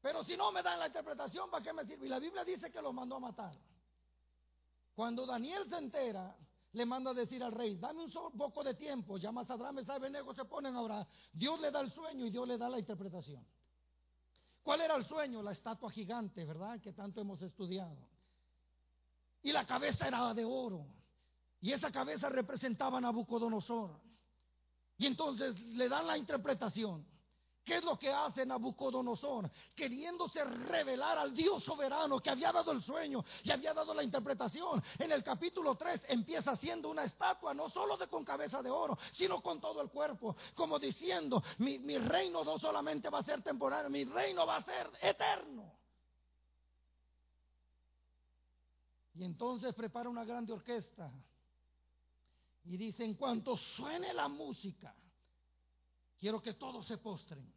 [0.00, 2.06] Pero si no me dan la interpretación, ¿para qué me sirve?
[2.06, 3.54] Y la Biblia dice que lo mandó a matar.
[4.94, 6.34] Cuando Daniel se entera,
[6.72, 10.00] le manda a decir al rey, dame un poco de tiempo, llama a Sadrán, y
[10.00, 11.06] Benego, se ponen ahora.
[11.34, 13.46] Dios le da el sueño y Dios le da la interpretación.
[14.64, 15.42] ¿Cuál era el sueño?
[15.42, 16.80] La estatua gigante, ¿verdad?
[16.80, 18.08] Que tanto hemos estudiado.
[19.42, 20.86] Y la cabeza era de oro.
[21.60, 24.00] Y esa cabeza representaba a Nabucodonosor.
[24.96, 27.06] Y entonces le dan la interpretación.
[27.64, 29.50] ¿Qué es lo que hace Nabucodonosor?
[29.74, 34.82] Queriéndose revelar al Dios soberano que había dado el sueño y había dado la interpretación.
[34.98, 38.98] En el capítulo 3 empieza haciendo una estatua, no solo de con cabeza de oro,
[39.14, 40.36] sino con todo el cuerpo.
[40.54, 44.62] Como diciendo, mi, mi reino no solamente va a ser temporal, mi reino va a
[44.64, 45.72] ser eterno.
[49.14, 51.10] Y entonces prepara una grande orquesta
[52.64, 54.94] y dice, en cuanto suene la música,
[56.18, 57.53] quiero que todos se postren.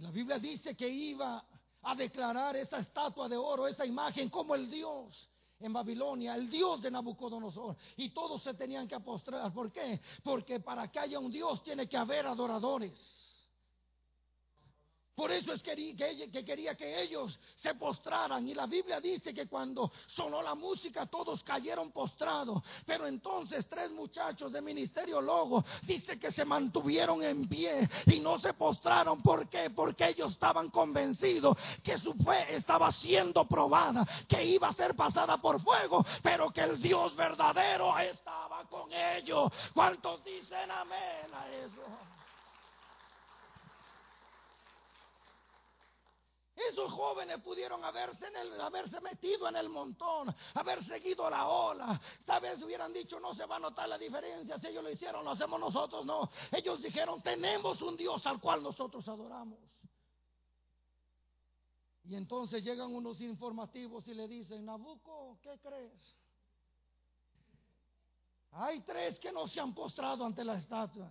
[0.00, 1.44] La Biblia dice que iba
[1.82, 5.28] a declarar esa estatua de oro, esa imagen como el Dios
[5.60, 7.76] en Babilonia, el Dios de Nabucodonosor.
[7.96, 9.52] Y todos se tenían que postrar.
[9.52, 10.00] ¿Por qué?
[10.22, 12.98] Porque para que haya un Dios tiene que haber adoradores.
[15.20, 15.74] Por eso es que,
[16.46, 18.48] quería que ellos se postraran.
[18.48, 22.62] Y la Biblia dice que cuando sonó la música todos cayeron postrados.
[22.86, 28.38] Pero entonces tres muchachos de ministerio Logo dice que se mantuvieron en pie y no
[28.38, 29.20] se postraron.
[29.20, 29.68] ¿Por qué?
[29.68, 31.54] Porque ellos estaban convencidos
[31.84, 36.62] que su fe estaba siendo probada, que iba a ser pasada por fuego, pero que
[36.62, 39.52] el Dios verdadero estaba con ellos.
[39.74, 42.19] ¿Cuántos dicen amén a eso?
[46.68, 52.00] Esos jóvenes pudieron haberse, en el, haberse metido en el montón, haber seguido la ola.
[52.24, 54.58] Tal vez hubieran dicho, no se va a notar la diferencia.
[54.58, 56.04] Si ellos lo hicieron, lo hacemos nosotros.
[56.04, 59.58] No, ellos dijeron, tenemos un Dios al cual nosotros adoramos.
[62.04, 66.16] Y entonces llegan unos informativos y le dicen, Nabucco, ¿qué crees?
[68.52, 71.10] Hay tres que no se han postrado ante la estatua.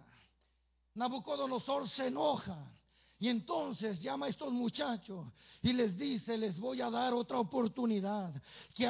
[0.95, 2.78] Nabucodonosor se enoja
[3.21, 5.27] Y entonces llama a estos muchachos
[5.62, 8.32] y les dice, les voy a dar otra oportunidad,
[8.73, 8.86] que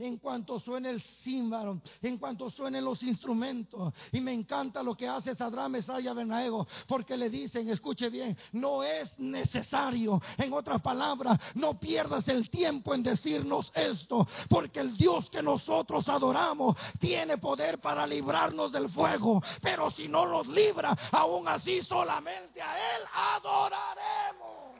[0.00, 5.06] en cuanto suene el címbalo, en cuanto suenen los instrumentos, y me encanta lo que
[5.06, 11.38] hace Sadrán Mesaya Benaego, porque le dicen, escuche bien, no es necesario, en otras palabras,
[11.54, 17.80] no pierdas el tiempo en decirnos esto, porque el Dios que nosotros adoramos tiene poder
[17.80, 23.67] para librarnos del fuego, pero si no nos libra, aún así solamente a Él adoramos
[23.68, 24.76] adoraremos.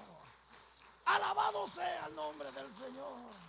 [1.04, 3.47] Alabado sea el nombre del Señor.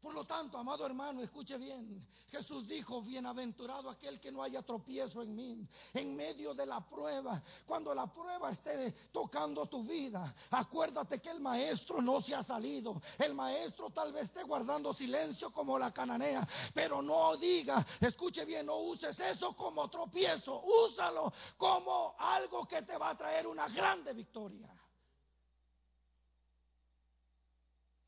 [0.00, 2.06] Por lo tanto, amado hermano, escuche bien.
[2.30, 7.42] Jesús dijo, bienaventurado aquel que no haya tropiezo en mí, en medio de la prueba.
[7.66, 13.02] Cuando la prueba esté tocando tu vida, acuérdate que el maestro no se ha salido.
[13.18, 18.66] El maestro tal vez esté guardando silencio como la cananea, pero no diga, escuche bien,
[18.66, 24.12] no uses eso como tropiezo, úsalo como algo que te va a traer una grande
[24.12, 24.72] victoria.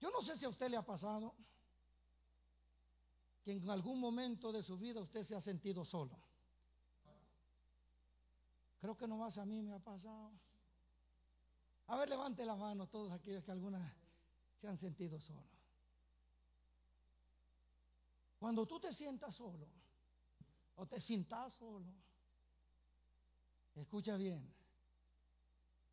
[0.00, 1.34] Yo no sé si a usted le ha pasado
[3.42, 6.18] que en algún momento de su vida usted se ha sentido solo.
[8.78, 10.32] Creo que nomás a mí me ha pasado.
[11.86, 13.94] A ver, levante la mano todos aquellos que alguna
[14.60, 15.44] se han sentido solos.
[18.38, 19.68] Cuando tú te sientas solo
[20.76, 21.92] o te sientas solo,
[23.74, 24.50] escucha bien,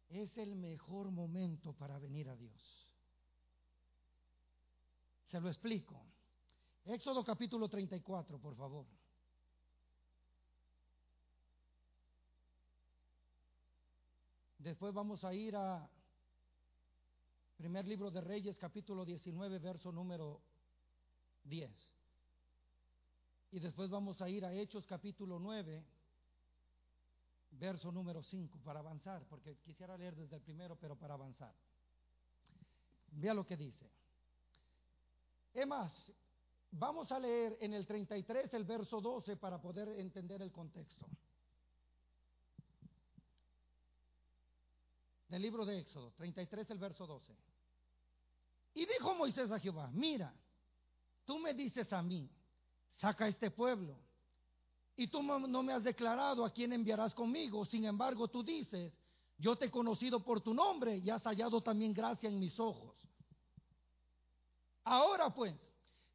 [0.08, 2.88] es el mejor momento para venir a Dios.
[5.28, 6.06] Se lo explico.
[6.88, 8.86] Éxodo capítulo 34, por favor.
[14.58, 15.90] Después vamos a ir a
[17.58, 20.42] primer libro de Reyes, capítulo 19, verso número
[21.44, 21.70] 10.
[23.52, 25.84] Y después vamos a ir a Hechos, capítulo 9,
[27.52, 31.54] verso número 5, para avanzar, porque quisiera leer desde el primero, pero para avanzar.
[33.12, 33.92] Vea lo que dice.
[35.54, 36.14] Es más,
[36.72, 41.08] Vamos a leer en el 33 el verso 12 para poder entender el contexto.
[45.30, 47.36] Del libro de Éxodo, 33 el verso 12.
[48.76, 50.34] Y dijo Moisés a Jehová, mira,
[51.26, 52.30] tú me dices a mí,
[52.98, 53.98] saca este pueblo.
[54.96, 57.66] Y tú no me has declarado a quién enviarás conmigo.
[57.66, 58.94] Sin embargo, tú dices,
[59.38, 62.96] yo te he conocido por tu nombre y has hallado también gracia en mis ojos.
[64.84, 65.56] Ahora pues,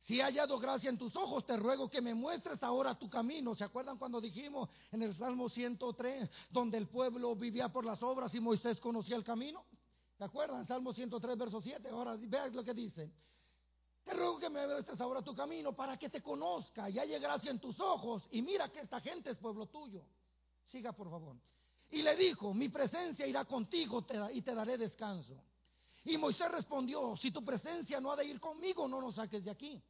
[0.03, 3.55] si he hallado gracia en tus ojos, te ruego que me muestres ahora tu camino.
[3.55, 8.35] ¿Se acuerdan cuando dijimos en el Salmo 103, donde el pueblo vivía por las obras
[8.35, 9.65] y Moisés conocía el camino?
[10.19, 10.67] ¿Se acuerdan?
[10.67, 11.89] Salmo 103, verso 7.
[11.89, 13.13] Ahora vean lo que dice.
[14.05, 17.53] Te ruego que me muestres ahora tu camino para que te conozca y haya gracia
[17.53, 18.27] en tus ojos.
[18.33, 20.03] Y mira que esta gente es pueblo tuyo.
[20.65, 21.37] Siga, por favor.
[21.91, 25.37] Y le dijo, mi presencia irá contigo y te daré descanso.
[26.05, 29.51] Y Moisés respondió, si tu presencia no ha de ir conmigo, no nos saques de
[29.53, 29.81] aquí.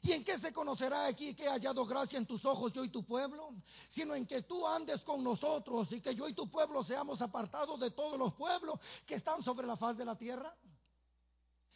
[0.00, 2.90] ¿Y en qué se conocerá aquí que he hallado gracia en tus ojos yo y
[2.90, 3.50] tu pueblo?
[3.90, 7.80] Sino en que tú andes con nosotros y que yo y tu pueblo seamos apartados
[7.80, 10.54] de todos los pueblos que están sobre la faz de la tierra.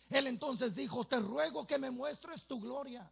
[0.09, 3.11] Él entonces dijo, te ruego que me muestres tu gloria.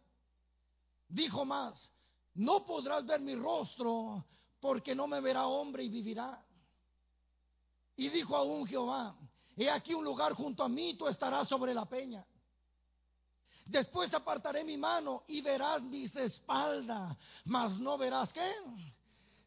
[1.09, 1.91] Dijo más,
[2.35, 4.25] no podrás ver mi rostro
[4.61, 6.45] porque no me verá hombre y vivirá.
[7.97, 9.17] Y dijo aún Jehová,
[9.57, 12.25] he aquí un lugar junto a mí, tú estarás sobre la peña.
[13.71, 18.51] Después apartaré mi mano y verás mis espaldas, mas no verás qué.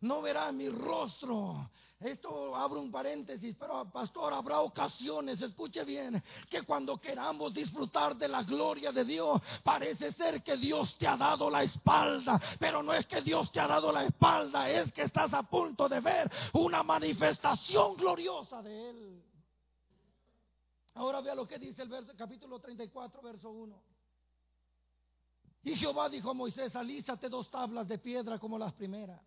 [0.00, 1.70] No verás mi rostro.
[2.00, 8.28] Esto abro un paréntesis, pero pastor, habrá ocasiones, escuche bien, que cuando queramos disfrutar de
[8.28, 12.94] la gloria de Dios, parece ser que Dios te ha dado la espalda, pero no
[12.94, 16.30] es que Dios te ha dado la espalda, es que estás a punto de ver
[16.54, 19.22] una manifestación gloriosa de Él.
[20.94, 23.93] Ahora vea lo que dice el verso, capítulo 34, verso 1.
[25.64, 29.20] Y Jehová dijo a Moisés, alízate dos tablas de piedra como las primeras.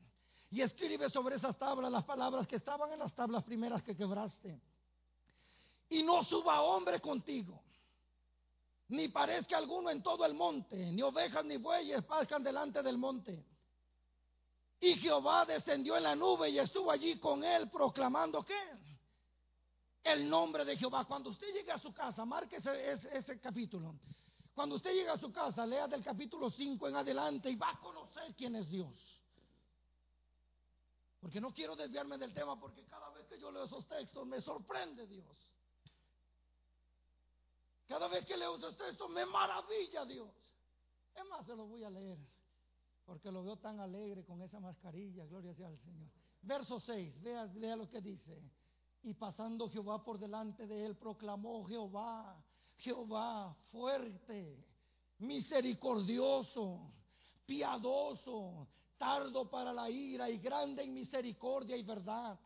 [0.51, 4.61] Y escribe sobre esas tablas las palabras que estaban en las tablas primeras que quebraste.
[5.89, 7.63] Y no suba hombre contigo,
[8.89, 13.43] ni parezca alguno en todo el monte, ni ovejas ni bueyes pascan delante del monte.
[14.79, 18.61] Y Jehová descendió en la nube y estuvo allí con él proclamando qué?
[20.03, 21.03] El nombre de Jehová.
[21.05, 23.95] Cuando usted llegue a su casa, marque ese, ese capítulo.
[24.57, 27.79] Cuando usted llega a su casa, lea del capítulo 5 en adelante y va a
[27.79, 28.91] conocer quién es Dios.
[31.19, 34.41] Porque no quiero desviarme del tema porque cada vez que yo leo esos textos me
[34.41, 35.53] sorprende Dios.
[37.87, 40.31] Cada vez que leo esos textos me maravilla Dios.
[41.13, 42.17] Es más, se lo voy a leer
[43.05, 45.23] porque lo veo tan alegre con esa mascarilla.
[45.27, 46.09] Gloria sea al Señor.
[46.41, 48.41] Verso 6, vea, vea lo que dice.
[49.03, 52.43] Y pasando Jehová por delante de él, proclamó Jehová,
[52.77, 54.63] Jehová fuerte,
[55.19, 56.91] misericordioso,
[57.45, 58.67] piadoso,
[58.97, 62.39] tardo para la ira y grande en misericordia y verdad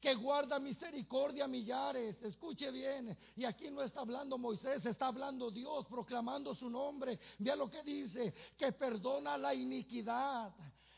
[0.00, 2.22] que guarda misericordia a millares.
[2.22, 7.18] Escuche bien, y aquí no está hablando Moisés, está hablando Dios, proclamando su nombre.
[7.38, 10.52] Vea lo que dice, que perdona la iniquidad,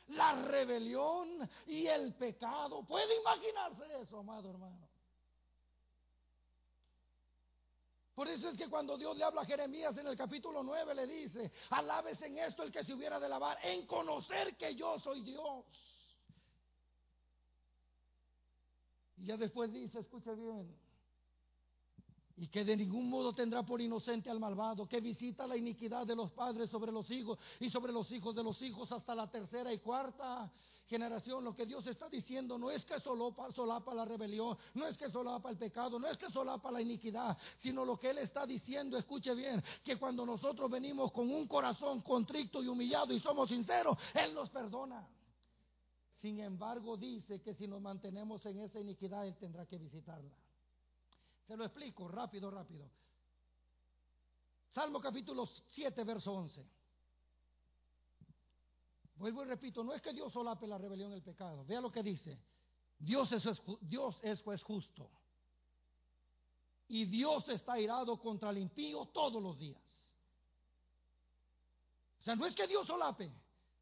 [0.09, 2.83] la rebelión y el pecado.
[2.83, 4.88] ¿Puede imaginarse eso, amado hermano?
[8.19, 11.07] Por eso es que cuando Dios le habla a Jeremías en el capítulo 9 le
[11.07, 15.21] dice, alabes en esto el que se hubiera de lavar, en conocer que yo soy
[15.21, 15.65] Dios.
[19.19, 20.77] Y ya después dice, escuche bien,
[22.39, 26.15] y que de ningún modo tendrá por inocente al malvado, que visita la iniquidad de
[26.15, 29.73] los padres sobre los hijos y sobre los hijos de los hijos hasta la tercera
[29.73, 30.51] y cuarta
[30.87, 31.43] generación.
[31.43, 35.11] Lo que Dios está diciendo no es que solapa, solapa la rebelión, no es que
[35.11, 38.97] solapa el pecado, no es que solapa la iniquidad, sino lo que Él está diciendo,
[38.97, 43.99] escuche bien, que cuando nosotros venimos con un corazón contrito y humillado y somos sinceros,
[44.15, 45.09] Él nos perdona.
[46.15, 50.31] Sin embargo, dice que si nos mantenemos en esa iniquidad, Él tendrá que visitarla.
[51.49, 52.89] Se lo explico rápido, rápido.
[54.71, 56.65] Salmo capítulo 7, verso 11.
[59.17, 61.65] Vuelvo y repito, no es que Dios solape la rebelión y pecado.
[61.65, 62.39] Vea lo que dice.
[63.01, 63.45] Dios es,
[63.81, 65.11] Dios es juez justo.
[66.87, 69.83] Y Dios está irado contra el impío todos los días.
[72.21, 73.33] O sea, no es que Dios solape.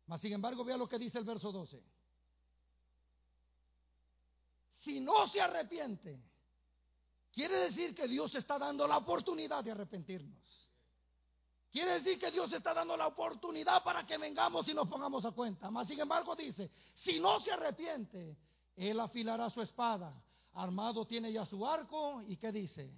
[0.07, 1.83] Mas sin embargo, vea lo que dice el verso 12
[4.87, 6.17] si no se arrepiente,
[7.37, 10.41] quiere decir que Dios está dando la oportunidad de arrepentirnos.
[11.71, 15.33] Quiere decir que Dios está dando la oportunidad para que vengamos y nos pongamos a
[15.33, 15.71] cuenta.
[15.71, 18.39] Mas sin embargo dice, si no se arrepiente,
[18.75, 20.15] Él afilará su espada.
[20.55, 22.91] Armado tiene ya su arco y ¿qué dice?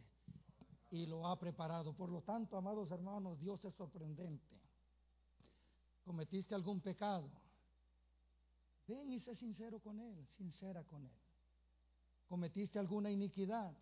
[0.93, 1.93] Y lo ha preparado.
[1.93, 4.57] Por lo tanto, amados hermanos, Dios es sorprendente.
[6.05, 7.29] ¿Cometiste algún pecado?
[8.87, 11.29] Ven y sé sincero con Él, sincera con Él
[12.29, 13.75] cometiste alguna iniquidad,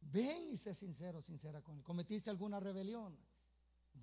[0.00, 1.82] ven y sé sincero, sincera con él.
[1.82, 3.16] Cometiste alguna rebelión,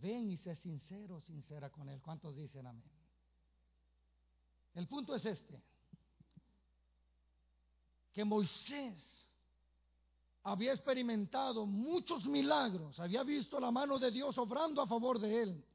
[0.02, 2.02] ven y sé sincero, sincera con él.
[2.02, 2.92] ¿Cuántos dicen amén?
[4.74, 5.62] El punto es este,
[8.12, 9.24] que Moisés
[10.44, 15.66] había experimentado muchos milagros, había visto la mano de Dios obrando a favor de él.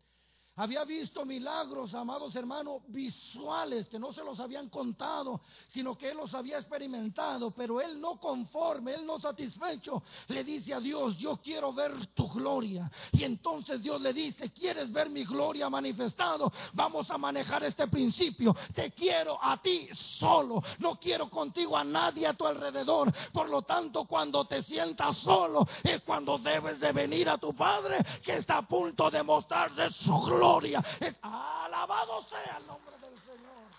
[0.58, 6.16] Había visto milagros, amados hermanos, visuales que no se los habían contado, sino que él
[6.16, 11.36] los había experimentado, pero él no conforme, él no satisfecho, le dice a Dios, yo
[11.36, 12.90] quiero ver tu gloria.
[13.12, 16.52] Y entonces Dios le dice, ¿quieres ver mi gloria manifestado?
[16.72, 18.56] Vamos a manejar este principio.
[18.74, 19.88] Te quiero a ti
[20.18, 23.14] solo, no quiero contigo a nadie a tu alrededor.
[23.32, 28.04] Por lo tanto, cuando te sientas solo, es cuando debes de venir a tu Padre
[28.24, 30.82] que está a punto de mostrarse su gloria gloria.
[31.22, 33.70] Alabado sea el nombre del Señor.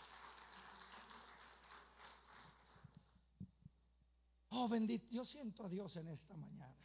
[4.51, 6.76] Oh, bendito, yo siento a Dios en esta mañana.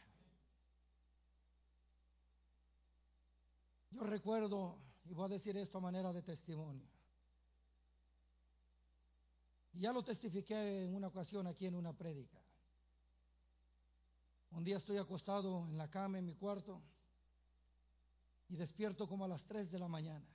[3.91, 6.87] Yo recuerdo, y voy a decir esto a manera de testimonio.
[9.73, 12.39] Ya lo testifiqué en una ocasión aquí en una prédica.
[14.51, 16.81] Un día estoy acostado en la cama en mi cuarto
[18.49, 20.25] y despierto como a las 3 de la mañana.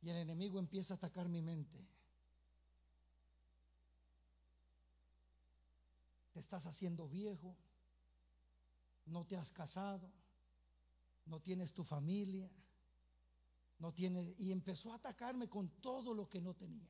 [0.00, 1.84] Y el enemigo empieza a atacar mi mente.
[6.32, 7.56] Te estás haciendo viejo,
[9.06, 10.10] no te has casado,
[11.26, 12.48] no tienes tu familia,
[13.78, 16.88] no tienes y empezó a atacarme con todo lo que no tenía.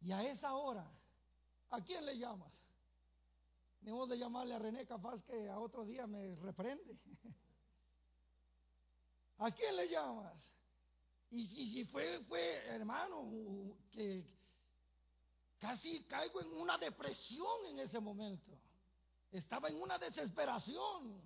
[0.00, 0.88] Y a esa hora,
[1.70, 2.52] ¿a quién le llamas?
[3.80, 6.98] Ni de llamarle a René capaz que a otro día me reprende.
[9.38, 10.36] ¿A quién le llamas?
[11.30, 13.30] Y, y, fue, fue, hermano,
[13.90, 14.24] que
[15.58, 18.58] casi caigo en una depresión en ese momento.
[19.30, 21.20] Estaba en una desesperación.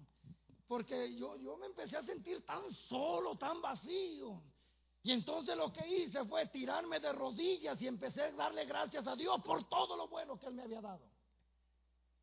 [0.67, 4.43] Porque yo, yo me empecé a sentir tan solo, tan vacío.
[5.03, 9.17] Y entonces lo que hice fue tirarme de rodillas y empecé a darle gracias a
[9.17, 11.12] Dios por todo lo bueno que Él me había dado.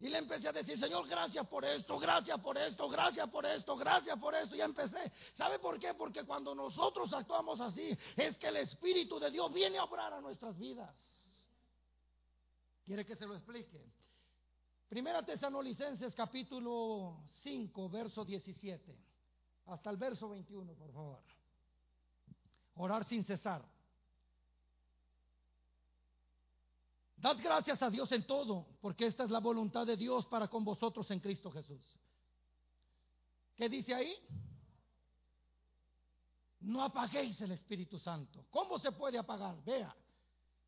[0.02, 3.76] Y le empecé a decir, Señor, gracias por esto, gracias por esto, gracias por esto,
[3.76, 4.56] gracias por esto.
[4.56, 5.12] Y empecé.
[5.36, 5.94] ¿Sabe por qué?
[5.94, 10.22] Porque cuando nosotros actuamos así, es que el Espíritu de Dios viene a obrar a
[10.22, 10.96] nuestras vidas.
[12.86, 13.86] ¿Quiere que se lo explique?
[14.88, 18.98] Primera Tesanolicenses capítulo 5, verso 17.
[19.66, 21.22] Hasta el verso 21, por favor.
[22.76, 23.64] Orar sin cesar.
[27.22, 30.64] Dad gracias a Dios en todo, porque esta es la voluntad de Dios para con
[30.64, 31.84] vosotros en Cristo Jesús.
[33.56, 34.16] ¿Qué dice ahí?
[36.62, 38.46] No apaguéis el Espíritu Santo.
[38.50, 39.62] ¿Cómo se puede apagar?
[39.66, 39.94] Vea,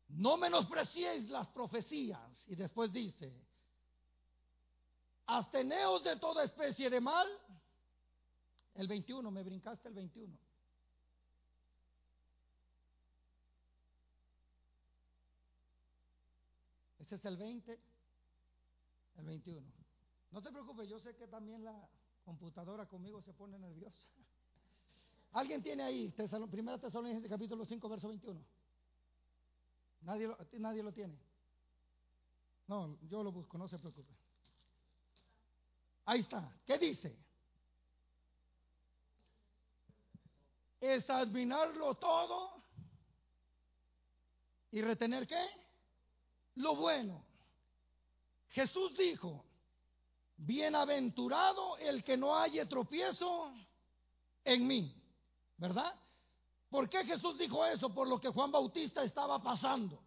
[0.08, 2.46] no menospreciéis las profecías.
[2.48, 3.34] Y después dice,
[5.26, 7.28] absteneos de toda especie de mal.
[8.74, 10.38] El 21, me brincaste el 21.
[17.12, 17.78] Ese es el 20,
[19.16, 19.70] el 21.
[20.30, 21.86] No te preocupes, yo sé que también la
[22.24, 24.08] computadora conmigo se pone nerviosa.
[25.32, 26.10] ¿Alguien tiene ahí?
[26.50, 28.42] Primera Tesalonicenses capítulo 5, verso 21.
[30.00, 31.18] Nadie lo, nadie lo tiene.
[32.66, 34.14] No, yo lo busco, no se preocupe.
[36.06, 36.50] Ahí está.
[36.64, 37.14] ¿Qué dice?
[40.80, 42.64] Examinarlo todo
[44.70, 45.61] y retener qué?
[46.56, 47.24] Lo bueno.
[48.50, 49.44] Jesús dijo,
[50.36, 53.52] bienaventurado el que no haya tropiezo
[54.44, 54.94] en mí.
[55.56, 55.94] ¿Verdad?
[56.68, 57.92] ¿Por qué Jesús dijo eso?
[57.94, 60.02] Por lo que Juan Bautista estaba pasando.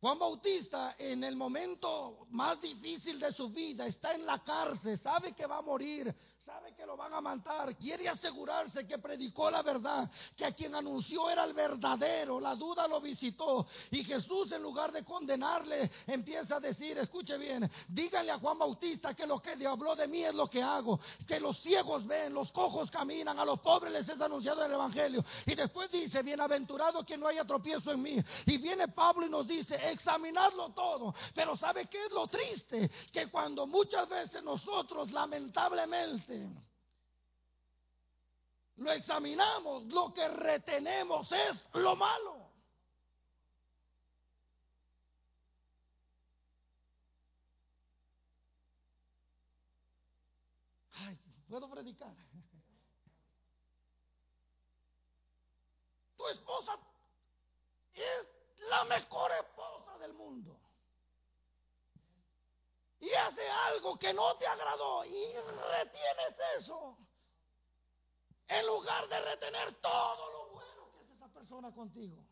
[0.00, 5.34] Juan Bautista en el momento más difícil de su vida está en la cárcel, sabe
[5.34, 6.14] que va a morir,
[6.50, 10.74] sabe que lo van a matar, quiere asegurarse que predicó la verdad, que a quien
[10.74, 16.56] anunció era el verdadero, la duda lo visitó y Jesús en lugar de condenarle empieza
[16.56, 20.34] a decir, escuche bien, díganle a Juan Bautista que lo que habló de mí es
[20.34, 24.20] lo que hago, que los ciegos ven, los cojos caminan, a los pobres les es
[24.20, 28.88] anunciado el Evangelio y después dice, bienaventurado que no haya tropiezo en mí y viene
[28.88, 32.90] Pablo y nos dice, examinadlo todo, pero ¿sabe qué es lo triste?
[33.12, 36.39] Que cuando muchas veces nosotros lamentablemente
[38.80, 42.50] lo examinamos, lo que retenemos es lo malo.
[50.92, 51.18] Ay,
[51.48, 52.14] puedo predicar.
[56.16, 56.78] Tu esposa
[57.92, 58.26] es
[58.68, 60.69] la mejor esposa del mundo
[63.00, 66.98] y hace algo que no te agradó y retienes eso,
[68.46, 72.22] en lugar de retener todo lo bueno que es esa persona contigo.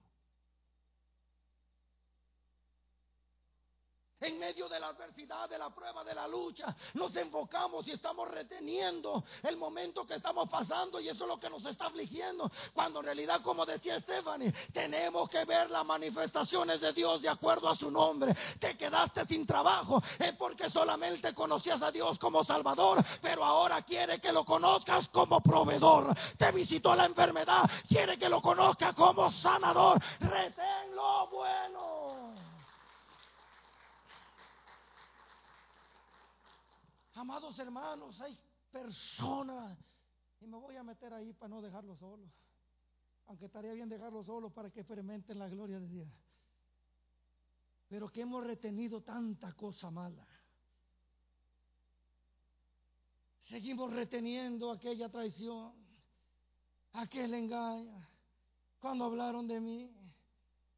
[4.21, 8.29] En medio de la adversidad, de la prueba, de la lucha, nos enfocamos y estamos
[8.29, 12.51] reteniendo el momento que estamos pasando y eso es lo que nos está afligiendo.
[12.75, 17.69] Cuando en realidad, como decía Stephanie, tenemos que ver las manifestaciones de Dios de acuerdo
[17.69, 18.35] a su nombre.
[18.59, 24.21] Te quedaste sin trabajo, es porque solamente conocías a Dios como Salvador, pero ahora quiere
[24.21, 26.12] que lo conozcas como proveedor.
[26.37, 30.03] Te visitó la enfermedad, quiere que lo conozcas como sanador.
[30.19, 32.28] Retén lo bueno.
[37.19, 38.39] Amados hermanos, hay
[38.71, 39.77] personas,
[40.41, 42.31] y me voy a meter ahí para no dejarlo solo,
[43.27, 46.09] aunque estaría bien dejarlo solo para que experimenten la gloria de Dios.
[47.89, 50.25] Pero que hemos retenido tanta cosa mala.
[53.49, 55.73] Seguimos reteniendo aquella traición,
[56.93, 58.07] aquel engaño,
[58.79, 59.93] cuando hablaron de mí,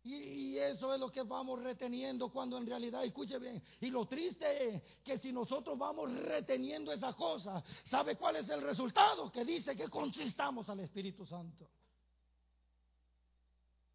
[0.03, 4.68] y, eso es lo que vamos reteniendo cuando en realidad, escuche bien, y lo triste
[4.68, 9.30] es que si nosotros vamos reteniendo esa cosa, ¿sabe cuál es el resultado?
[9.30, 11.68] Que dice que consistamos al Espíritu Santo.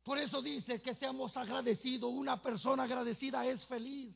[0.04, 2.12] Por eso dice que seamos agradecidos.
[2.14, 4.16] Una persona agradecida es feliz.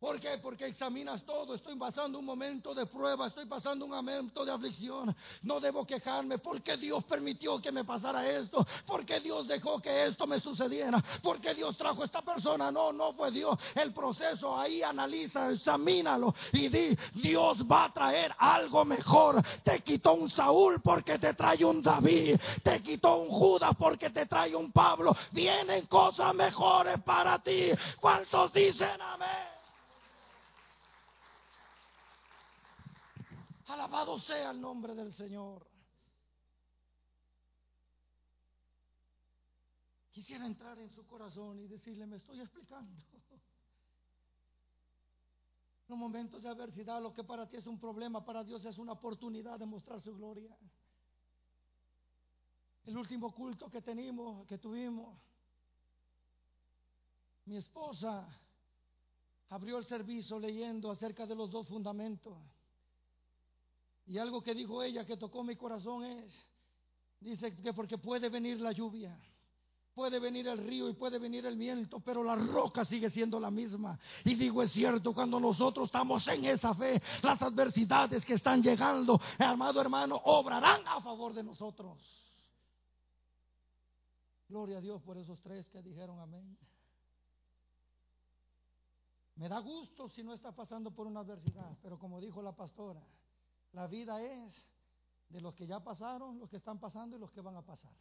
[0.00, 0.38] ¿Por qué?
[0.42, 1.54] Porque examinas todo.
[1.54, 5.14] Estoy pasando un momento de prueba, estoy pasando un momento de aflicción.
[5.42, 10.26] No debo quejarme porque Dios permitió que me pasara esto, porque Dios dejó que esto
[10.26, 12.70] me sucediera, porque Dios trajo a esta persona.
[12.72, 13.58] No, no fue Dios.
[13.74, 19.42] El proceso ahí analiza, examínalo y di, Dios va a traer algo mejor.
[19.62, 22.40] Te quitó un Saúl porque te trae un David.
[22.62, 25.14] Te quitó un Judas porque te trae un Pablo.
[25.32, 27.68] Vienen cosas mejores para ti.
[28.00, 29.59] ¿Cuántos dicen amén?
[33.70, 35.64] Alabado sea el nombre del Señor.
[40.10, 43.00] Quisiera entrar en su corazón y decirle, me estoy explicando.
[45.88, 48.92] En momentos de adversidad, lo que para ti es un problema, para Dios es una
[48.92, 50.56] oportunidad de mostrar su gloria.
[52.86, 55.16] El último culto que tenemos, que tuvimos,
[57.44, 58.26] mi esposa
[59.48, 62.36] abrió el servicio leyendo acerca de los dos fundamentos
[64.06, 66.34] Y algo que dijo ella que tocó mi corazón es,
[67.20, 69.16] dice que porque puede venir la lluvia,
[69.94, 73.50] puede venir el río y puede venir el viento, pero la roca sigue siendo la
[73.50, 73.98] misma.
[74.24, 79.20] Y digo, es cierto, cuando nosotros estamos en esa fe, las adversidades que están llegando,
[79.38, 81.98] amado hermano, obrarán a favor de nosotros.
[84.48, 86.58] Gloria a Dios por esos tres que dijeron amén.
[89.36, 93.00] Me da gusto si no está pasando por una adversidad, pero como dijo la pastora,
[93.72, 94.66] la vida es
[95.28, 97.92] de los que ya pasaron, los que están pasando y los que van a pasar.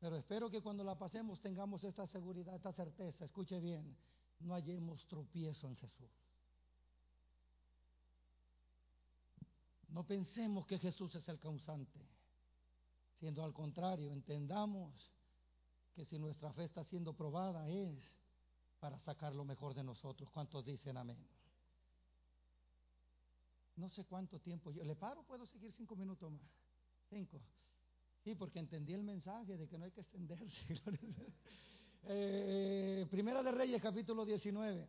[0.00, 3.24] Pero espero que cuando la pasemos tengamos esta seguridad, esta certeza.
[3.24, 3.96] Escuche bien,
[4.40, 6.10] no hallemos tropiezo en Jesús.
[9.88, 12.00] No pensemos que Jesús es el causante,
[13.18, 15.10] siendo al contrario, entendamos
[15.94, 18.14] que si nuestra fe está siendo probada es
[18.78, 20.28] para sacar lo mejor de nosotros.
[20.30, 21.16] ¿Cuántos dicen amén?
[23.76, 26.50] No sé cuánto tiempo yo le paro, puedo seguir cinco minutos más.
[27.08, 27.40] Cinco.
[28.24, 30.82] Sí, porque entendí el mensaje de que no hay que extenderse.
[32.04, 34.88] eh, Primera de Reyes, capítulo 19,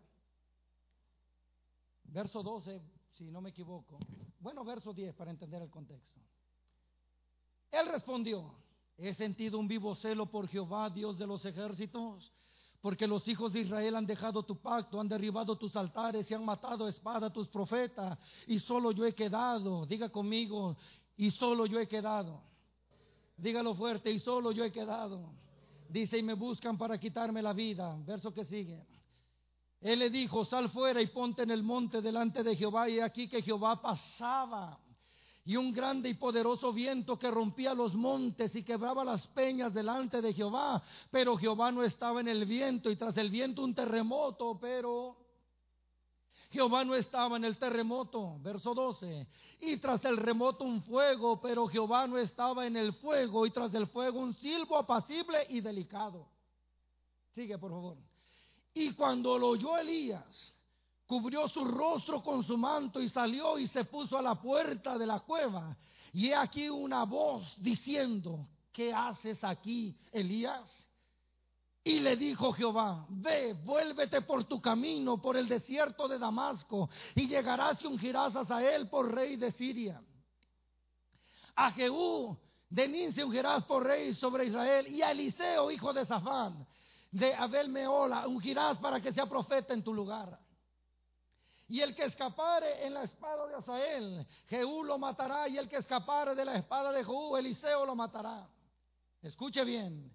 [2.06, 2.82] verso 12,
[3.12, 4.00] si no me equivoco.
[4.40, 6.22] Bueno, verso 10 para entender el contexto.
[7.72, 8.56] Él respondió,
[8.98, 12.34] he sentido un vivo celo por Jehová, Dios de los ejércitos,
[12.82, 16.46] porque los hijos de Israel han dejado tu pacto, han derribado tus altares y han
[16.46, 20.78] matado a espada a tus profetas, y solo yo he quedado, diga conmigo,
[21.16, 22.42] y solo yo he quedado.
[23.38, 25.32] Dígalo fuerte, y solo yo he quedado.
[25.90, 27.96] Dice, y me buscan para quitarme la vida.
[28.06, 28.86] Verso que sigue.
[29.80, 32.90] Él le dijo, sal fuera y ponte en el monte delante de Jehová.
[32.90, 34.80] Y aquí que Jehová pasaba.
[35.48, 40.22] Y un grande y poderoso viento que rompía los montes y quebraba las peñas delante
[40.22, 40.84] de Jehová.
[41.10, 45.16] Pero Jehová no estaba en el viento y tras el viento un terremoto, pero
[46.50, 49.26] Jehová no estaba en el terremoto, verso 12.
[49.62, 53.46] Y tras el remoto un fuego, pero Jehová no estaba en el fuego.
[53.46, 56.28] Y tras el fuego un silbo apacible y delicado.
[57.34, 57.96] Sigue, por favor.
[58.74, 60.54] Y cuando lo oyó Elías,
[61.08, 65.08] cubrió su rostro con su manto y salió y se puso a la puerta de
[65.08, 65.76] la cueva.
[66.14, 70.86] Y he aquí una voz diciendo, ¿qué haces aquí, Elías?
[71.84, 77.28] Y le dijo Jehová, ve, vuélvete por tu camino, por el desierto de Damasco, y
[77.30, 80.02] llegarás y ungirás a Sael por rey de Siria.
[81.56, 82.38] A Jehú
[82.70, 86.68] de Nin se ungirás por rey sobre Israel, y a Eliseo, hijo de Safán,
[87.10, 90.38] de Abel Meola, ungirás para que sea profeta en tu lugar.
[91.70, 95.78] Y el que escapare en la espada de Asael, Jehú lo matará, y el que
[95.78, 98.48] escapare de la espada de Jehú, Eliseo lo matará.
[99.22, 100.10] Escuche bien.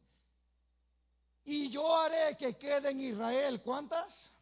[1.45, 4.33] Y yo haré que quede en Israel, ¿cuántas?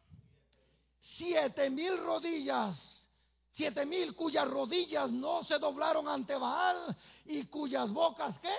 [1.17, 2.77] Siete mil rodillas,
[3.51, 6.95] siete mil cuyas rodillas no se doblaron ante Baal
[7.25, 8.55] y cuyas bocas, ¿qué?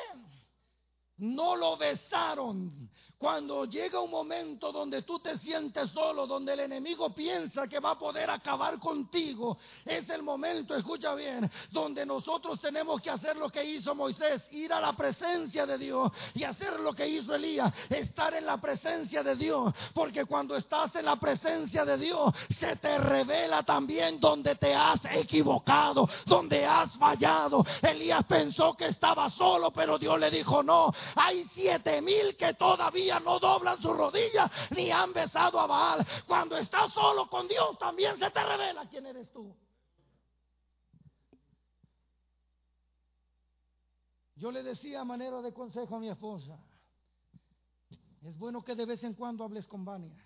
[1.18, 2.90] No lo besaron.
[3.22, 7.92] Cuando llega un momento donde tú te sientes solo, donde el enemigo piensa que va
[7.92, 13.48] a poder acabar contigo, es el momento, escucha bien, donde nosotros tenemos que hacer lo
[13.48, 17.72] que hizo Moisés, ir a la presencia de Dios y hacer lo que hizo Elías,
[17.88, 22.74] estar en la presencia de Dios, porque cuando estás en la presencia de Dios, se
[22.74, 27.64] te revela también donde te has equivocado, donde has fallado.
[27.82, 33.11] Elías pensó que estaba solo, pero Dios le dijo, no, hay siete mil que todavía
[33.20, 36.06] no doblan sus rodillas ni han besado a Baal.
[36.26, 39.56] Cuando estás solo con Dios también se te revela quién eres tú.
[44.36, 46.58] Yo le decía a manera de consejo a mi esposa,
[48.22, 50.16] es bueno que de vez en cuando hables con Vania.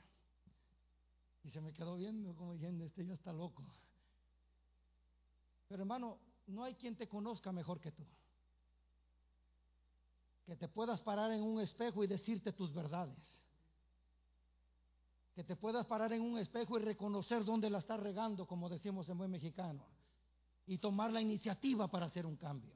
[1.44, 3.62] Y se me quedó viendo como diciendo, este ya está loco.
[5.68, 8.06] Pero hermano, no hay quien te conozca mejor que tú
[10.46, 13.44] que te puedas parar en un espejo y decirte tus verdades.
[15.34, 19.08] Que te puedas parar en un espejo y reconocer dónde la estás regando, como decimos
[19.08, 19.84] en buen mexicano,
[20.66, 22.72] y tomar la iniciativa para hacer un cambio.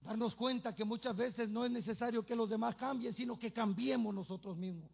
[0.00, 4.14] Darnos cuenta que muchas veces no es necesario que los demás cambien, sino que cambiemos
[4.14, 4.90] nosotros mismos.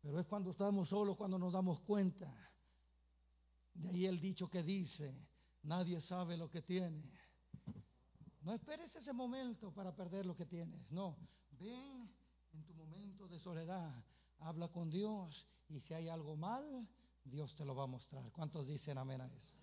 [0.00, 2.32] Pero es cuando estamos solos, cuando nos damos cuenta.
[3.74, 5.14] De ahí el dicho que dice,
[5.62, 7.02] nadie sabe lo que tiene
[8.42, 10.90] no esperes ese momento para perder lo que tienes.
[10.90, 11.16] No,
[11.58, 12.10] ven
[12.52, 14.04] en tu momento de soledad,
[14.38, 16.88] habla con Dios y si hay algo mal,
[17.24, 18.30] Dios te lo va a mostrar.
[18.32, 19.56] ¿Cuántos dicen amén a eso?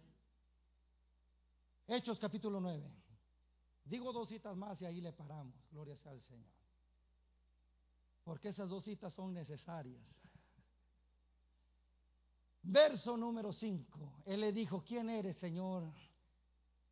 [1.87, 2.91] Hechos capítulo 9.
[3.85, 5.55] Digo dos citas más y ahí le paramos.
[5.71, 6.51] Gloria sea al Señor.
[8.23, 10.03] Porque esas dos citas son necesarias.
[12.63, 14.23] Verso número 5.
[14.25, 15.89] Él le dijo, ¿quién eres, Señor?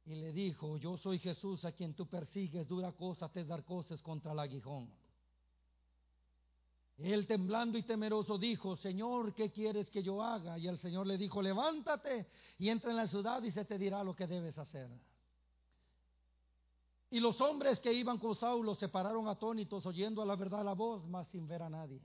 [0.06, 4.02] Y le dijo, yo soy Jesús a quien tú persigues, dura cosa te dar cosas
[4.04, 4.88] contra el aguijón.
[6.98, 10.58] Él temblando y temeroso dijo, Señor, ¿qué quieres que yo haga?
[10.58, 12.28] Y el Señor le dijo, levántate
[12.60, 14.90] y entra en la ciudad y se te dirá lo que debes hacer.
[17.10, 20.74] Y los hombres que iban con Saulo se pararon atónitos oyendo a la verdad la
[20.74, 22.02] voz, mas sin ver a nadie.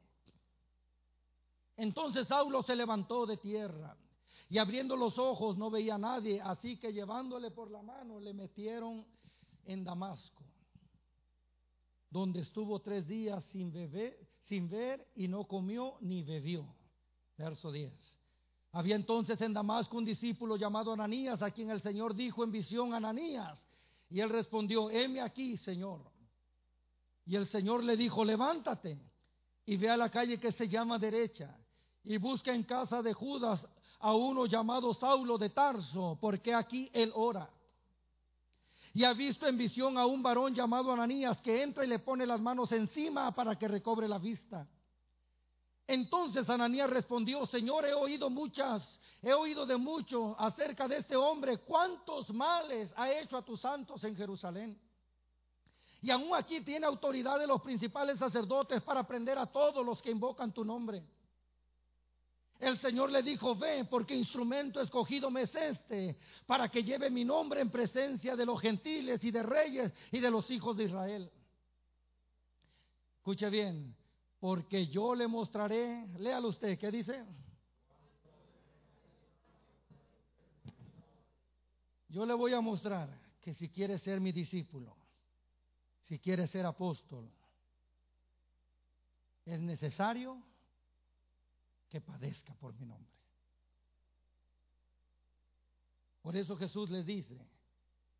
[1.76, 3.96] Entonces Saulo se levantó de tierra
[4.51, 8.34] y abriendo los ojos no veía a nadie, así que llevándole por la mano le
[8.34, 9.07] metieron
[9.64, 10.44] en Damasco,
[12.11, 16.66] donde estuvo tres días sin beber, sin ver y no comió ni bebió.
[17.38, 17.92] Verso 10.
[18.72, 22.92] Había entonces en Damasco un discípulo llamado Ananías, a quien el Señor dijo en visión,
[22.92, 23.64] Ananías.
[24.09, 26.11] Y él respondió, heme aquí, Señor.
[27.24, 28.98] Y el Señor le dijo, levántate
[29.64, 31.57] y ve a la calle que se llama derecha
[32.03, 33.64] y busca en casa de Judas
[34.01, 37.48] a uno llamado Saulo de Tarso, porque aquí él ora.
[38.92, 42.26] Y ha visto en visión a un varón llamado Ananías que entra y le pone
[42.26, 44.66] las manos encima para que recobre la vista.
[45.86, 51.59] Entonces Ananías respondió, Señor, he oído muchas, he oído de mucho acerca de este hombre,
[51.59, 54.80] cuántos males ha hecho a tus santos en Jerusalén.
[56.03, 60.11] Y aún aquí tiene autoridad de los principales sacerdotes para prender a todos los que
[60.11, 61.05] invocan tu nombre.
[62.61, 67.24] El Señor le dijo, ve, porque instrumento escogido me es este, para que lleve mi
[67.24, 71.30] nombre en presencia de los gentiles y de reyes y de los hijos de Israel.
[73.16, 73.96] Escuche bien,
[74.38, 77.24] porque yo le mostraré, léalo usted, ¿qué dice?
[82.11, 83.08] Yo le voy a mostrar
[83.40, 84.94] que si quiere ser mi discípulo,
[86.02, 87.30] si quiere ser apóstol,
[89.46, 90.49] es necesario
[91.91, 93.12] que padezca por mi nombre.
[96.22, 97.38] Por eso Jesús les dice,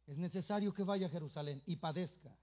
[0.07, 2.37] es necesario que vaya a Jerusalén y padezca.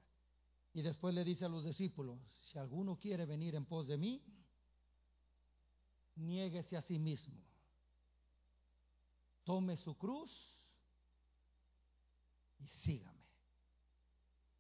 [0.74, 4.24] Y después le dice a los discípulos, si alguno quiere venir en pos de mí,
[6.16, 7.44] niéguese a sí mismo.
[9.44, 10.32] Tome su cruz
[12.60, 13.18] y sígame.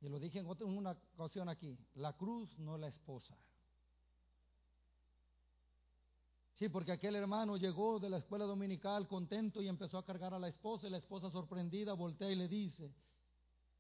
[0.01, 3.38] Y lo dije en una ocasión aquí, la cruz no la esposa.
[6.58, 10.39] Sí, porque aquel hermano llegó de la escuela dominical contento y empezó a cargar a
[10.39, 12.91] la esposa y la esposa sorprendida voltea y le dice,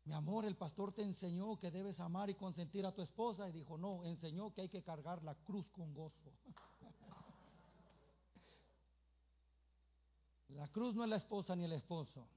[0.03, 3.51] mi amor, el pastor te enseñó que debes amar y consentir a tu esposa y
[3.51, 6.31] dijo, no, enseñó que hay que cargar la cruz con gozo.
[10.49, 12.27] la cruz no es la esposa ni el esposo.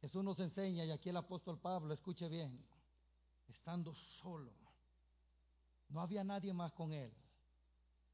[0.00, 2.64] Jesús nos enseña y aquí el apóstol Pablo, escuche bien,
[3.48, 4.52] estando solo,
[5.88, 7.12] no había nadie más con él.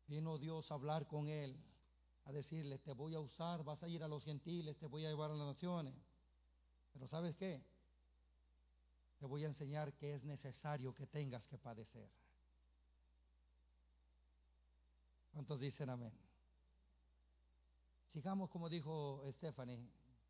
[0.08, 1.56] Vino Dios a hablar con él,
[2.24, 5.10] a decirle, te voy a usar, vas a ir a los gentiles, te voy a
[5.10, 5.94] llevar a las naciones.
[6.92, 7.62] Pero ¿sabes qué?
[9.18, 12.08] Te voy a enseñar que es necesario que tengas que padecer.
[15.32, 16.12] ¿Cuántos dicen amén?
[18.08, 19.78] Sigamos, como dijo Stephanie,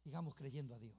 [0.03, 0.97] sigamos creyendo a Dios.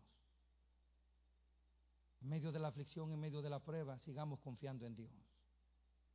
[2.22, 5.29] En medio de la aflicción, en medio de la prueba, sigamos confiando en Dios.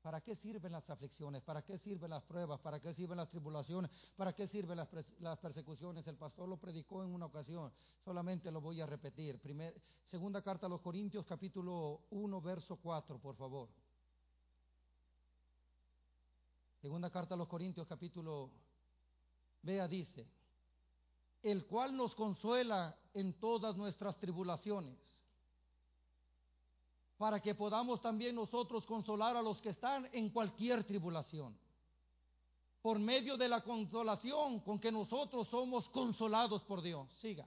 [0.04, 1.42] ¿Para qué sirven las aflicciones?
[1.42, 2.60] ¿Para qué sirven las pruebas?
[2.60, 3.90] ¿Para qué sirven las tribulaciones?
[4.14, 6.06] ¿Para qué sirven las, persecuciones?
[6.06, 7.72] El pastor lo predicó en una ocasión,
[8.04, 9.40] solamente lo voy a repetir.
[10.04, 13.70] segunda carta a los Corintios, capítulo 1, verso 4, por favor.
[16.82, 18.50] Segunda carta a los Corintios, capítulo,
[19.62, 20.28] vea, dice,
[21.42, 25.13] el cual nos consuela en todas nuestras tribulaciones
[27.16, 31.56] para que podamos también nosotros consolar a los que están en cualquier tribulación.
[32.82, 37.10] Por medio de la consolación con que nosotros somos consolados por Dios.
[37.20, 37.46] Siga.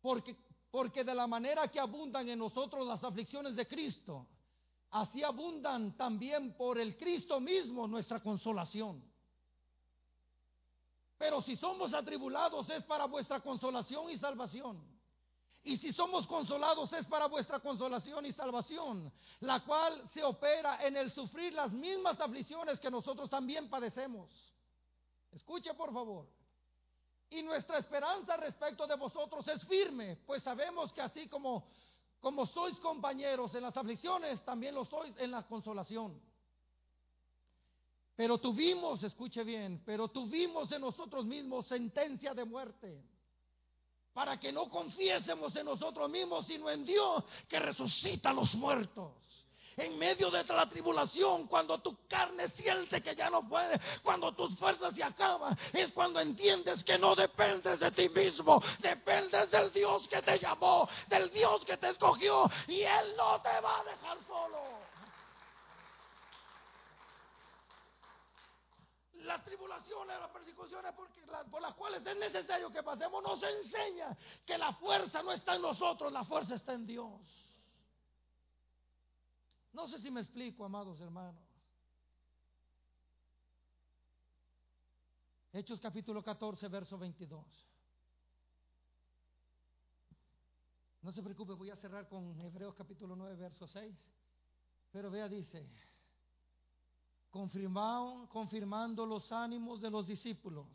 [0.00, 0.36] Porque,
[0.70, 4.26] porque de la manera que abundan en nosotros las aflicciones de Cristo,
[4.90, 9.02] así abundan también por el Cristo mismo nuestra consolación.
[11.18, 14.91] Pero si somos atribulados es para vuestra consolación y salvación
[15.64, 20.96] y si somos consolados es para vuestra consolación y salvación, la cual se opera en
[20.96, 24.28] el sufrir las mismas aflicciones que nosotros también padecemos.
[25.30, 26.26] Escuche por favor.
[27.30, 31.68] Y nuestra esperanza respecto de vosotros es firme, pues sabemos que así como,
[32.20, 36.20] como sois compañeros en las aflicciones, también lo sois en la consolación.
[38.16, 43.11] Pero tuvimos, escuche bien, pero tuvimos en nosotros mismos sentencia de muerte
[44.12, 49.12] para que no confiésemos en nosotros mismos, sino en Dios que resucita a los muertos.
[49.74, 54.54] En medio de la tribulación, cuando tu carne siente que ya no puede, cuando tus
[54.58, 60.06] fuerzas se acaban, es cuando entiendes que no dependes de ti mismo, dependes del Dios
[60.08, 64.18] que te llamó, del Dios que te escogió y Él no te va a dejar
[64.26, 64.91] solo.
[69.24, 70.92] Las tribulaciones, las persecuciones
[71.50, 75.62] por las cuales es necesario que pasemos, nos enseña que la fuerza no está en
[75.62, 77.20] nosotros, la fuerza está en Dios.
[79.72, 81.42] No sé si me explico, amados hermanos.
[85.52, 87.44] Hechos capítulo 14, verso 22.
[91.02, 93.94] No se preocupe, voy a cerrar con Hebreos capítulo 9, verso 6.
[94.92, 95.68] Pero vea, dice,
[97.32, 100.66] confirmando los ánimos de los discípulos,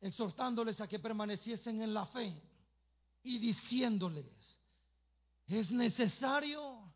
[0.00, 2.42] exhortándoles a que permaneciesen en la fe
[3.22, 4.58] y diciéndoles,
[5.46, 6.92] es necesario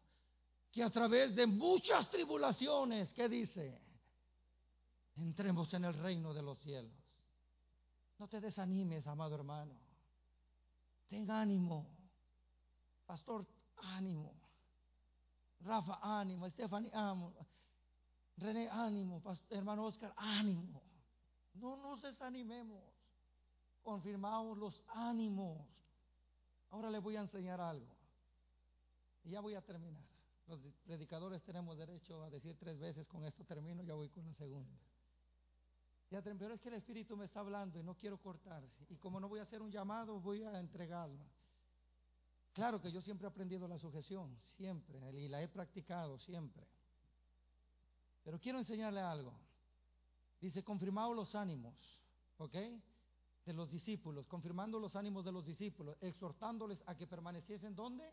[0.73, 3.81] que a través de muchas tribulaciones, ¿qué dice?
[5.15, 6.93] Entremos en el reino de los cielos.
[8.19, 9.75] No te desanimes, amado hermano.
[11.09, 11.87] Ten ánimo.
[13.07, 13.47] Pastor,
[13.77, 14.35] ánimo.
[15.61, 16.49] Rafa, ánimo.
[16.51, 17.33] Stephanie, ánimo.
[18.43, 20.82] René, ánimo, hermano Oscar, ánimo.
[21.55, 22.82] No nos desanimemos.
[23.82, 25.64] Confirmamos los ánimos.
[26.70, 27.95] Ahora le voy a enseñar algo.
[29.24, 30.03] Y ya voy a terminar.
[30.49, 34.34] Los predicadores tenemos derecho a decir tres veces, con esto termino, ya voy con la
[34.34, 34.76] segunda.
[36.11, 38.84] Ya, pero es que el Espíritu me está hablando y no quiero cortarse.
[38.90, 41.24] Y como no voy a hacer un llamado, voy a entregarlo.
[42.53, 46.66] Claro que yo siempre he aprendido la sujeción, siempre, y la he practicado siempre.
[48.25, 49.33] Pero quiero enseñarle algo.
[50.41, 51.75] Dice, confirmado los ánimos,
[52.39, 52.55] ¿ok?
[53.45, 58.09] De los discípulos, confirmando los ánimos de los discípulos, exhortándoles a que permaneciesen ¿dónde?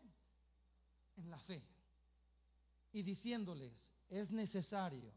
[1.16, 1.62] En la fe.
[2.92, 3.72] Y diciéndoles,
[4.08, 5.12] es necesario,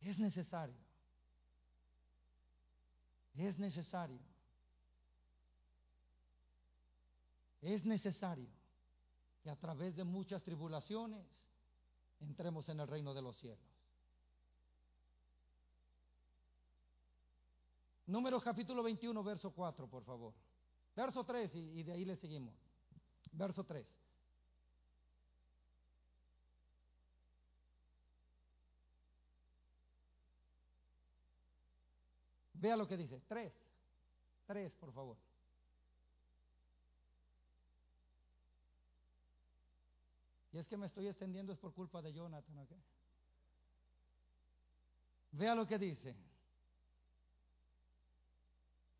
[0.00, 0.74] es necesario,
[3.36, 4.20] es necesario,
[7.62, 8.48] es necesario
[9.42, 11.26] que a través de muchas tribulaciones,
[12.20, 13.74] entremos en el reino de los cielos.
[18.06, 20.34] Números capítulo 21, verso 4, por favor.
[20.94, 22.54] Verso 3 y, y de ahí le seguimos.
[23.32, 23.86] Verso 3.
[32.64, 33.20] Vea lo que dice.
[33.28, 33.52] 3.
[34.46, 35.16] 3, por favor.
[40.54, 42.64] Y es que me estoy extendiendo es por culpa de Jonathan.
[45.32, 46.14] Vea lo que dice.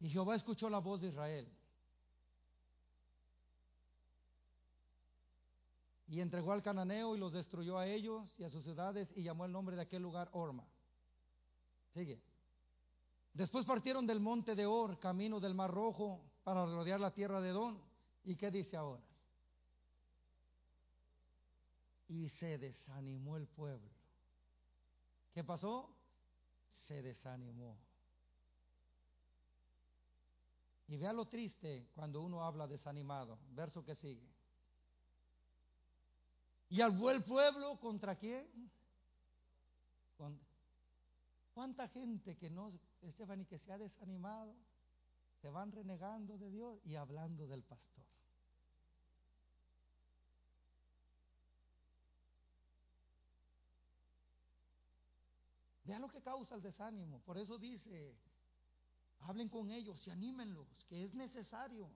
[0.00, 1.48] Y Jehová escuchó la voz de Israel.
[6.08, 9.44] Y entregó al cananeo y los destruyó a ellos y a sus ciudades y llamó
[9.44, 10.66] el nombre de aquel lugar Orma.
[11.92, 12.20] Sigue.
[13.32, 17.50] Después partieron del monte de Or, camino del Mar Rojo, para rodear la tierra de
[17.50, 17.80] Don.
[18.24, 19.13] ¿Y qué dice ahora?
[22.08, 23.90] Y se desanimó el pueblo.
[25.32, 25.94] ¿Qué pasó?
[26.86, 27.76] Se desanimó.
[30.88, 33.38] Y vea lo triste cuando uno habla desanimado.
[33.50, 34.28] Verso que sigue.
[36.68, 38.70] Y al el pueblo contra quién?
[41.52, 44.54] ¿Cuánta gente que no, Esteban, que se ha desanimado,
[45.40, 48.03] se van renegando de Dios y hablando del pastor?
[55.84, 57.20] Vean lo que causa el desánimo.
[57.20, 58.16] Por eso dice,
[59.20, 61.90] hablen con ellos y anímenlos, que es necesario.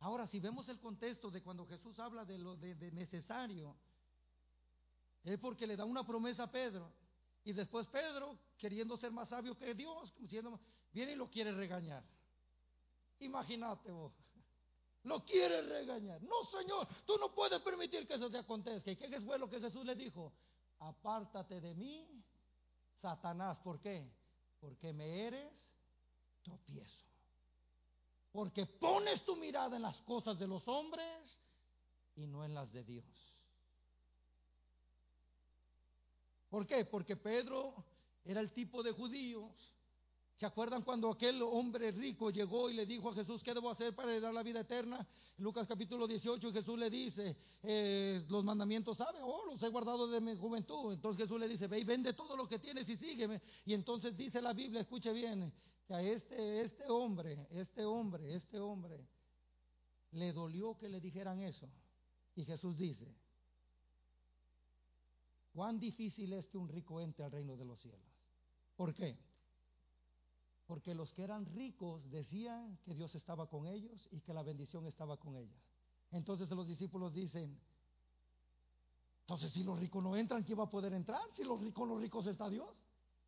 [0.00, 3.76] Ahora, si vemos el contexto de cuando Jesús habla de lo de, necesario,
[5.24, 6.92] es porque le da una promesa a Pedro.
[7.44, 10.14] Y después Pedro, queriendo ser más sabio que Dios,
[10.92, 12.04] viene y lo quiere regañar.
[13.20, 14.12] Imagínate vos.
[15.04, 16.22] Lo quiere regañar.
[16.22, 18.90] No, Señor, tú no puedes permitir que eso te acontezca.
[18.90, 20.30] ¿Y qué fue lo que Jesús le dijo?
[20.80, 22.24] Apártate de mí,
[23.00, 23.58] Satanás.
[23.60, 24.10] ¿Por qué?
[24.58, 25.74] Porque me eres
[26.42, 27.04] tropiezo.
[28.32, 31.38] Porque pones tu mirada en las cosas de los hombres
[32.14, 33.04] y no en las de Dios.
[36.48, 36.84] ¿Por qué?
[36.84, 37.84] Porque Pedro
[38.24, 39.52] era el tipo de judíos
[40.40, 43.94] ¿Se acuerdan cuando aquel hombre rico llegó y le dijo a Jesús, ¿qué debo hacer
[43.94, 45.06] para heredar la vida eterna?
[45.36, 50.18] Lucas capítulo 18, Jesús le dice, eh, los mandamientos sabe, oh, los he guardado de
[50.18, 50.94] mi juventud.
[50.94, 53.42] Entonces Jesús le dice, ve y vende todo lo que tienes y sígueme.
[53.66, 55.52] Y entonces dice la Biblia, escuche bien,
[55.86, 59.06] que a este, este hombre, este hombre, este hombre,
[60.12, 61.68] le dolió que le dijeran eso.
[62.34, 63.14] Y Jesús dice,
[65.52, 68.08] cuán difícil es que un rico entre al reino de los cielos.
[68.74, 69.18] ¿Por qué?
[70.70, 74.86] Porque los que eran ricos decían que Dios estaba con ellos y que la bendición
[74.86, 75.60] estaba con ellos.
[76.12, 77.58] Entonces los discípulos dicen,
[79.22, 81.22] entonces si los ricos no entran, ¿quién va a poder entrar?
[81.34, 82.68] Si los ricos, los ricos está Dios.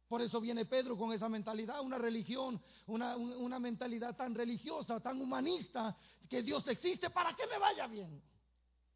[0.07, 5.21] Por eso viene Pedro con esa mentalidad, una religión, una, una mentalidad tan religiosa, tan
[5.21, 5.97] humanista,
[6.31, 8.23] que Dios existe para que me vaya bien.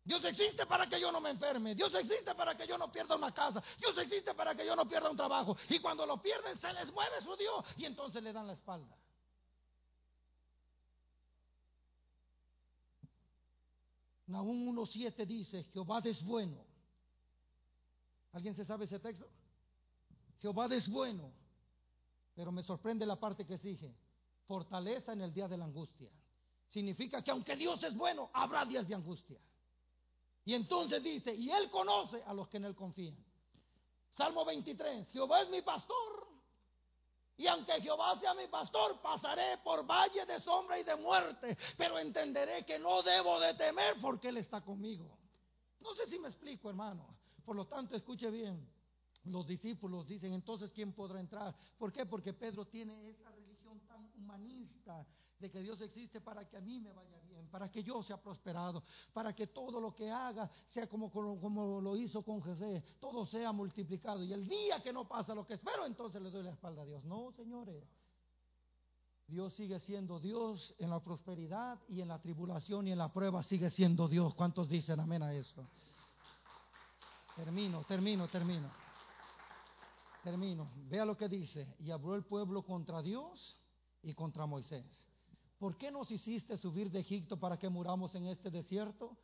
[0.07, 1.75] Dios existe para que yo no me enferme.
[1.75, 3.61] Dios existe para que yo no pierda una casa.
[3.77, 5.57] Dios existe para que yo no pierda un trabajo.
[5.69, 8.97] Y cuando lo pierden se les mueve su Dios y entonces le dan la espalda.
[14.29, 16.65] Nahum 1.7 dice, Jehová es bueno.
[18.33, 19.29] ¿Alguien se sabe ese texto?
[20.41, 21.33] Jehová es bueno.
[22.37, 23.93] Pero me sorprende la parte que sigue.
[24.47, 26.11] Fortaleza en el día de la angustia.
[26.69, 29.41] Significa que aunque Dios es bueno, habrá días de angustia.
[30.47, 33.17] Y entonces dice, y Él conoce a los que en Él confían.
[34.17, 36.29] Salmo 23, Jehová es mi pastor.
[37.37, 41.99] Y aunque Jehová sea mi pastor, pasaré por valle de sombra y de muerte, pero
[41.99, 45.19] entenderé que no debo de temer porque Él está conmigo.
[45.81, 47.19] No sé si me explico, hermano.
[47.45, 48.71] Por lo tanto, escuche bien.
[49.25, 51.57] Los discípulos dicen, entonces, ¿quién podrá entrar?
[51.77, 52.07] ¿Por qué?
[52.07, 55.05] Porque Pedro tiene esa religión tan humanista,
[55.39, 58.21] de que Dios existe para que a mí me vaya bien, para que yo sea
[58.21, 63.27] prosperado, para que todo lo que haga sea como, como, lo hizo con José, todo
[63.27, 64.23] sea multiplicado.
[64.25, 66.85] Y el día que no pasa lo que espero, entonces le doy la espalda a
[66.87, 67.05] Dios.
[67.05, 67.85] No, señores.
[69.29, 73.43] Dios sigue siendo Dios en la prosperidad y en la tribulación y en la prueba
[73.43, 74.35] sigue siendo Dios.
[74.35, 75.69] ¿Cuántos dicen amén a eso?
[77.35, 78.71] Termino, termino, termino.
[80.23, 80.71] Termino.
[80.89, 81.75] Vea lo que dice.
[81.81, 83.59] Y habló el pueblo contra Dios
[84.03, 85.09] y contra Moisés.
[85.59, 89.17] ¿Por qué nos hiciste subir de Egipto para que muramos en este desierto?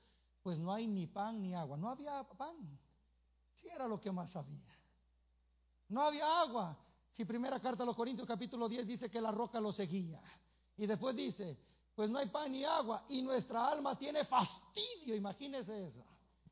[0.43, 1.77] Pues no hay ni pan ni agua.
[1.77, 2.79] No había pan.
[3.55, 4.77] Si era lo que más había.
[5.89, 6.77] No había agua.
[7.13, 10.21] Si primera carta a los Corintios capítulo 10 dice que la roca lo seguía.
[10.77, 11.59] Y después dice,
[11.95, 15.15] pues no hay pan ni agua y nuestra alma tiene fastidio.
[15.15, 16.05] Imagínese eso.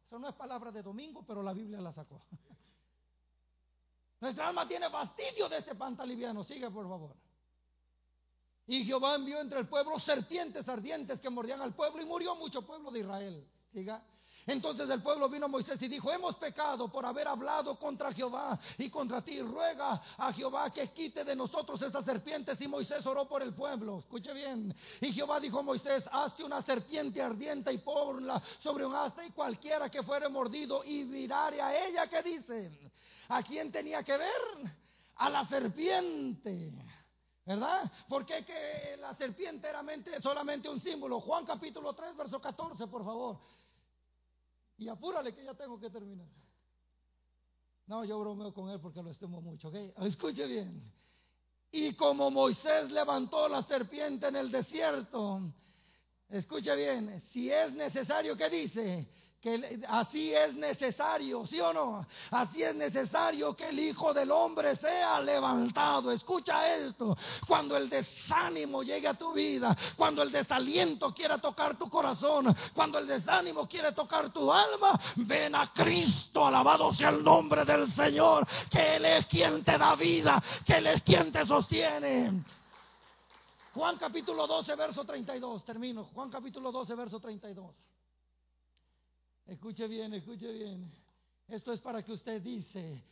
[0.06, 2.22] Eso no es palabra de domingo, pero la Biblia la sacó.
[4.20, 6.44] Nuestra alma tiene fastidio de este pan liviano.
[6.44, 7.16] Sigue, por favor.
[8.70, 12.62] Y Jehová envió entre el pueblo serpientes ardientes que mordían al pueblo y murió mucho
[12.62, 13.44] pueblo de Israel.
[13.72, 14.00] Siga.
[14.46, 18.56] Entonces el pueblo vino a Moisés y dijo, hemos pecado por haber hablado contra Jehová
[18.78, 19.42] y contra ti.
[19.42, 22.60] Ruega a Jehová que quite de nosotros estas serpientes.
[22.60, 23.98] Y Moisés oró por el pueblo.
[23.98, 24.72] Escuche bien.
[25.00, 29.32] Y Jehová dijo a Moisés, hazte una serpiente ardiente y ponla sobre un asta y
[29.32, 32.06] cualquiera que fuere mordido y mirare a ella.
[32.06, 32.92] ¿Qué dice?
[33.30, 34.72] ¿A quién tenía que ver?
[35.16, 36.99] A la serpiente.
[37.44, 37.90] ¿Verdad?
[38.08, 39.82] Porque que la serpiente era
[40.20, 41.20] solamente un símbolo.
[41.20, 43.40] Juan capítulo 3, verso 14, por favor.
[44.76, 46.28] Y apúrale que ya tengo que terminar.
[47.86, 49.74] No, yo bromeo con él porque lo estimo mucho, ¿ok?
[50.06, 50.92] Escuche bien.
[51.72, 55.52] Y como Moisés levantó la serpiente en el desierto,
[56.28, 59.08] escuche bien, si es necesario, ¿qué dice?
[59.40, 62.06] Que así es necesario, ¿sí o no?
[62.30, 66.12] Así es necesario que el Hijo del Hombre sea levantado.
[66.12, 67.16] Escucha esto,
[67.46, 72.98] cuando el desánimo llegue a tu vida, cuando el desaliento quiera tocar tu corazón, cuando
[72.98, 78.46] el desánimo quiere tocar tu alma, ven a Cristo, alabado sea el nombre del Señor,
[78.70, 82.44] que Él es quien te da vida, que Él es quien te sostiene.
[83.72, 86.04] Juan capítulo 12, verso 32, termino.
[86.12, 87.89] Juan capítulo 12, verso 32.
[89.50, 90.88] Escuche bien, escuche bien.
[91.48, 93.02] Esto es para que usted dice,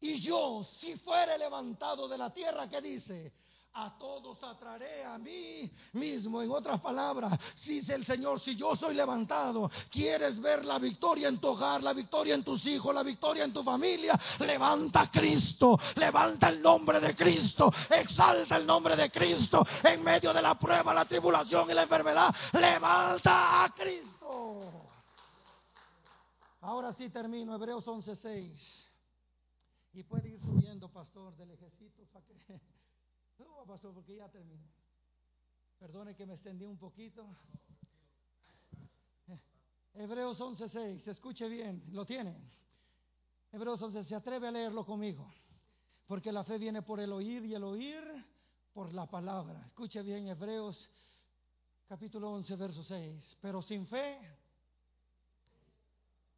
[0.00, 3.32] y yo, si fuere levantado de la tierra, ¿qué dice?
[3.74, 6.42] a todos atraeré a mí mismo.
[6.42, 11.28] En otras palabras, si dice el Señor, si yo soy levantado, quieres ver la victoria
[11.28, 15.10] en tu hogar, la victoria en tus hijos, la victoria en tu familia, levanta a
[15.10, 20.54] Cristo, levanta el nombre de Cristo, exalta el nombre de Cristo en medio de la
[20.58, 24.91] prueba, la tribulación y la enfermedad, levanta a Cristo.
[26.62, 28.88] Ahora sí termino, Hebreos 11:6.
[29.94, 32.34] Y puede ir subiendo, pastor, del ejército para que.
[33.66, 34.64] Pastor, porque ya terminé.
[35.78, 37.26] Perdone que me extendí un poquito.
[39.94, 42.36] Hebreos 11:6, escuche bien, lo tiene.
[43.50, 45.32] Hebreos 11, se atreve a leerlo conmigo.
[46.06, 48.02] Porque la fe viene por el oír y el oír
[48.72, 49.66] por la palabra.
[49.66, 50.88] Escuche bien, Hebreos
[51.86, 53.38] capítulo 11, verso 6.
[53.40, 54.41] Pero sin fe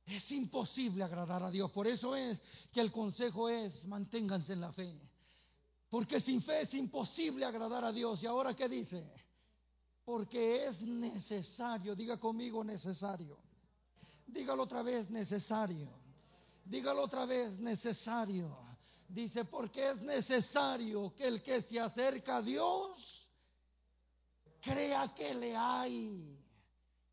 [0.06, 1.70] es imposible agradar a Dios.
[1.70, 2.40] Por eso es
[2.72, 4.94] que el consejo es manténganse en la fe.
[5.88, 8.22] Porque sin fe es imposible agradar a Dios.
[8.22, 9.04] ¿Y ahora qué dice?
[10.04, 13.38] Porque es necesario, diga conmigo necesario.
[14.26, 15.88] Dígalo otra vez, necesario.
[16.64, 18.58] Dígalo otra vez, necesario.
[19.08, 23.24] Dice, porque es necesario que el que se acerca a Dios
[24.60, 26.43] crea que le hay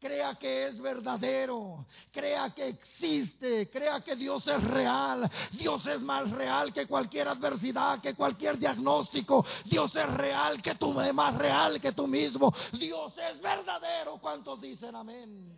[0.02, 5.30] crea que es verdadero, crea que existe, crea que Dios es real.
[5.52, 9.46] Dios es más real que cualquier adversidad, que cualquier diagnóstico.
[9.66, 12.52] Dios es real que tú, más real que tú mismo.
[12.74, 14.18] Dios es verdadero.
[14.20, 15.56] ¿Cuántos dicen amén?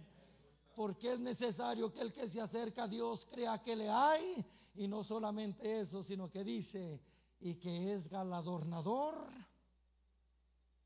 [0.76, 4.46] Porque es necesario que el que se acerca a Dios crea que le hay.
[4.76, 7.00] Y no solamente eso, sino que dice,
[7.40, 9.16] y que es galadornador.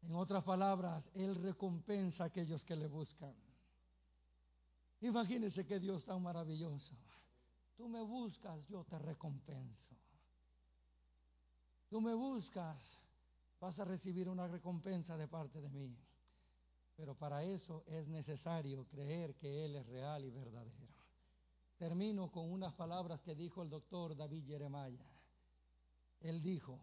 [0.04, 3.34] En otras palabras, Él recompensa a aquellos que le buscan.
[5.02, 6.96] Imagínese que Dios tan maravilloso.
[7.76, 9.96] Tú me buscas, yo te recompenso.
[11.90, 13.00] Tú me buscas,
[13.60, 15.96] vas a recibir una recompensa de parte de mí.
[16.96, 20.88] Pero para eso es necesario creer que Él es real y verdadero.
[21.78, 25.06] Termino con unas palabras que dijo el doctor David Jeremiah.
[26.22, 26.80] Él dijo,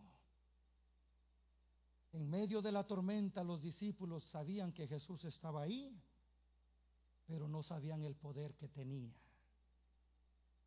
[2.12, 6.00] en medio de la tormenta los discípulos sabían que Jesús estaba ahí
[7.26, 9.14] pero no sabían el poder que tenía.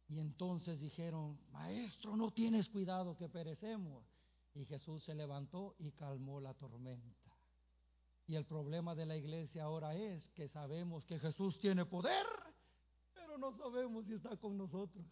[0.09, 4.05] Y entonces dijeron, maestro, no tienes cuidado que perecemos.
[4.53, 7.31] Y Jesús se levantó y calmó la tormenta.
[8.25, 12.25] Y el problema de la iglesia ahora es que sabemos que Jesús tiene poder,
[13.13, 15.05] pero no sabemos si está con nosotros.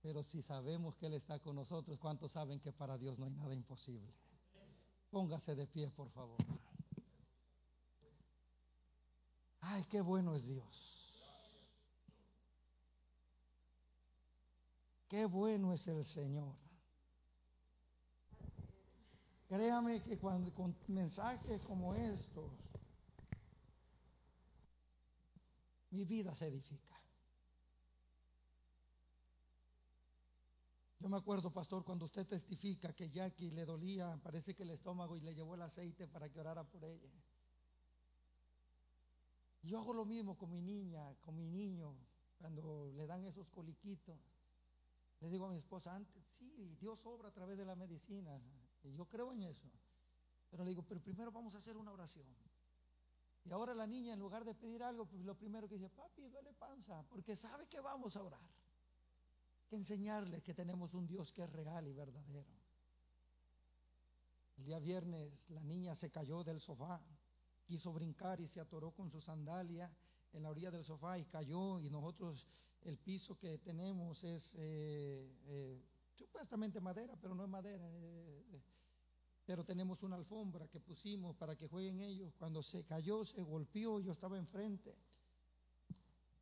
[0.00, 3.32] Pero si sabemos que Él está con nosotros, ¿cuántos saben que para Dios no hay
[3.32, 4.12] nada imposible?
[5.10, 6.38] Póngase de pie, por favor.
[9.66, 10.94] Ay, qué bueno es Dios.
[15.08, 16.54] Qué bueno es el Señor.
[19.48, 22.50] Créame que cuando con mensajes como estos,
[25.90, 27.00] mi vida se edifica.
[30.98, 35.16] Yo me acuerdo, pastor, cuando usted testifica que Jackie le dolía, parece que el estómago
[35.16, 37.10] y le llevó el aceite para que orara por ella.
[39.64, 41.96] Yo hago lo mismo con mi niña, con mi niño,
[42.38, 44.18] cuando le dan esos coliquitos.
[45.20, 48.38] Le digo a mi esposa antes, sí, Dios obra a través de la medicina.
[48.82, 49.66] Y yo creo en eso.
[50.50, 52.26] Pero le digo, pero primero vamos a hacer una oración.
[53.46, 56.28] Y ahora la niña, en lugar de pedir algo, pues lo primero que dice, papi,
[56.28, 58.48] duele panza, porque sabe que vamos a orar.
[59.68, 62.52] Que enseñarle que tenemos un Dios que es real y verdadero.
[64.58, 67.00] El día viernes la niña se cayó del sofá
[67.64, 69.90] quiso brincar y se atoró con su sandalia
[70.32, 72.46] en la orilla del sofá y cayó y nosotros
[72.82, 75.82] el piso que tenemos es eh, eh,
[76.14, 77.84] supuestamente madera, pero no es madera.
[77.90, 78.60] Eh,
[79.46, 82.34] pero tenemos una alfombra que pusimos para que jueguen ellos.
[82.38, 84.94] Cuando se cayó, se golpeó, yo estaba enfrente.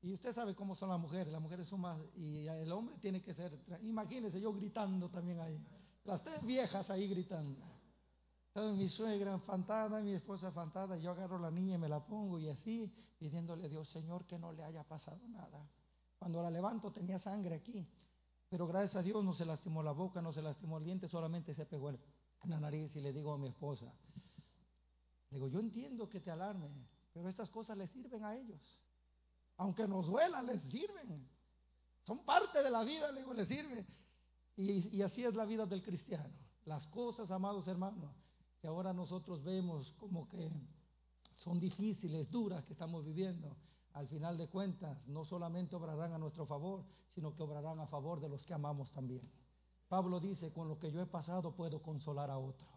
[0.03, 3.23] Y usted sabe cómo son las mujeres, las mujeres son más, y el hombre tiene
[3.23, 5.65] que ser, imagínese yo gritando también ahí,
[6.05, 7.72] las tres viejas ahí gritando
[8.55, 12.39] mi suegra fantada, mi esposa fantada, yo agarro a la niña y me la pongo
[12.39, 15.67] y así, pidiéndole a Dios, Señor, que no le haya pasado nada.
[16.19, 17.89] Cuando la levanto tenía sangre aquí,
[18.49, 21.55] pero gracias a Dios no se lastimó la boca, no se lastimó el diente, solamente
[21.55, 21.99] se pegó en
[22.45, 23.91] la nariz y le digo a mi esposa,
[25.31, 26.69] digo, yo entiendo que te alarme,
[27.13, 28.61] pero estas cosas le sirven a ellos.
[29.57, 31.29] Aunque nos duela, les sirven.
[32.03, 33.87] Son parte de la vida, le digo, les sirve.
[34.57, 36.35] Y así es la vida del cristiano.
[36.65, 38.22] Las cosas, amados hermanos,
[38.63, 40.49] que ahora nosotros vemos como que
[41.35, 43.57] son difíciles, duras que estamos viviendo,
[43.95, 48.21] al final de cuentas no solamente obrarán a nuestro favor, sino que obrarán a favor
[48.21, 49.29] de los que amamos también.
[49.89, 52.69] Pablo dice, con lo que yo he pasado puedo consolar a otro.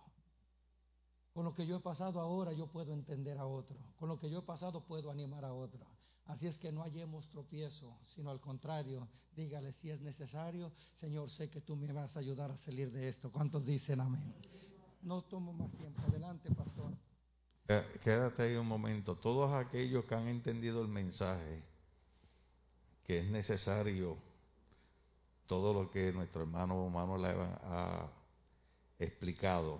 [1.31, 3.77] Con lo que yo he pasado ahora yo puedo entender a otro.
[3.95, 5.85] Con lo que yo he pasado puedo animar a otro.
[6.25, 11.47] Así es que no hallemos tropiezo, sino al contrario, dígale si es necesario, Señor, sé
[11.51, 13.31] que tú me vas a ayudar a salir de esto.
[13.31, 14.33] ¿Cuántos dicen amén?
[15.05, 16.01] No tomo más tiempo.
[16.01, 16.91] Adelante, pastor.
[18.03, 19.15] Quédate ahí un momento.
[19.15, 21.63] Todos aquellos que han entendido el mensaje,
[23.03, 24.17] que es necesario
[25.45, 28.09] todo lo que nuestro hermano Manuel ha
[28.97, 29.79] explicado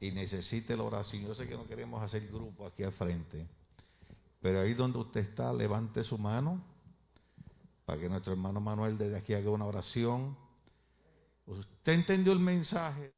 [0.00, 1.22] y necesite la oración.
[1.22, 3.46] Yo sé que no queremos hacer grupo aquí al frente,
[4.40, 6.60] pero ahí donde usted está, levante su mano
[7.84, 10.36] para que nuestro hermano Manuel desde aquí haga una oración.
[11.46, 13.12] Usted entendió el mensaje.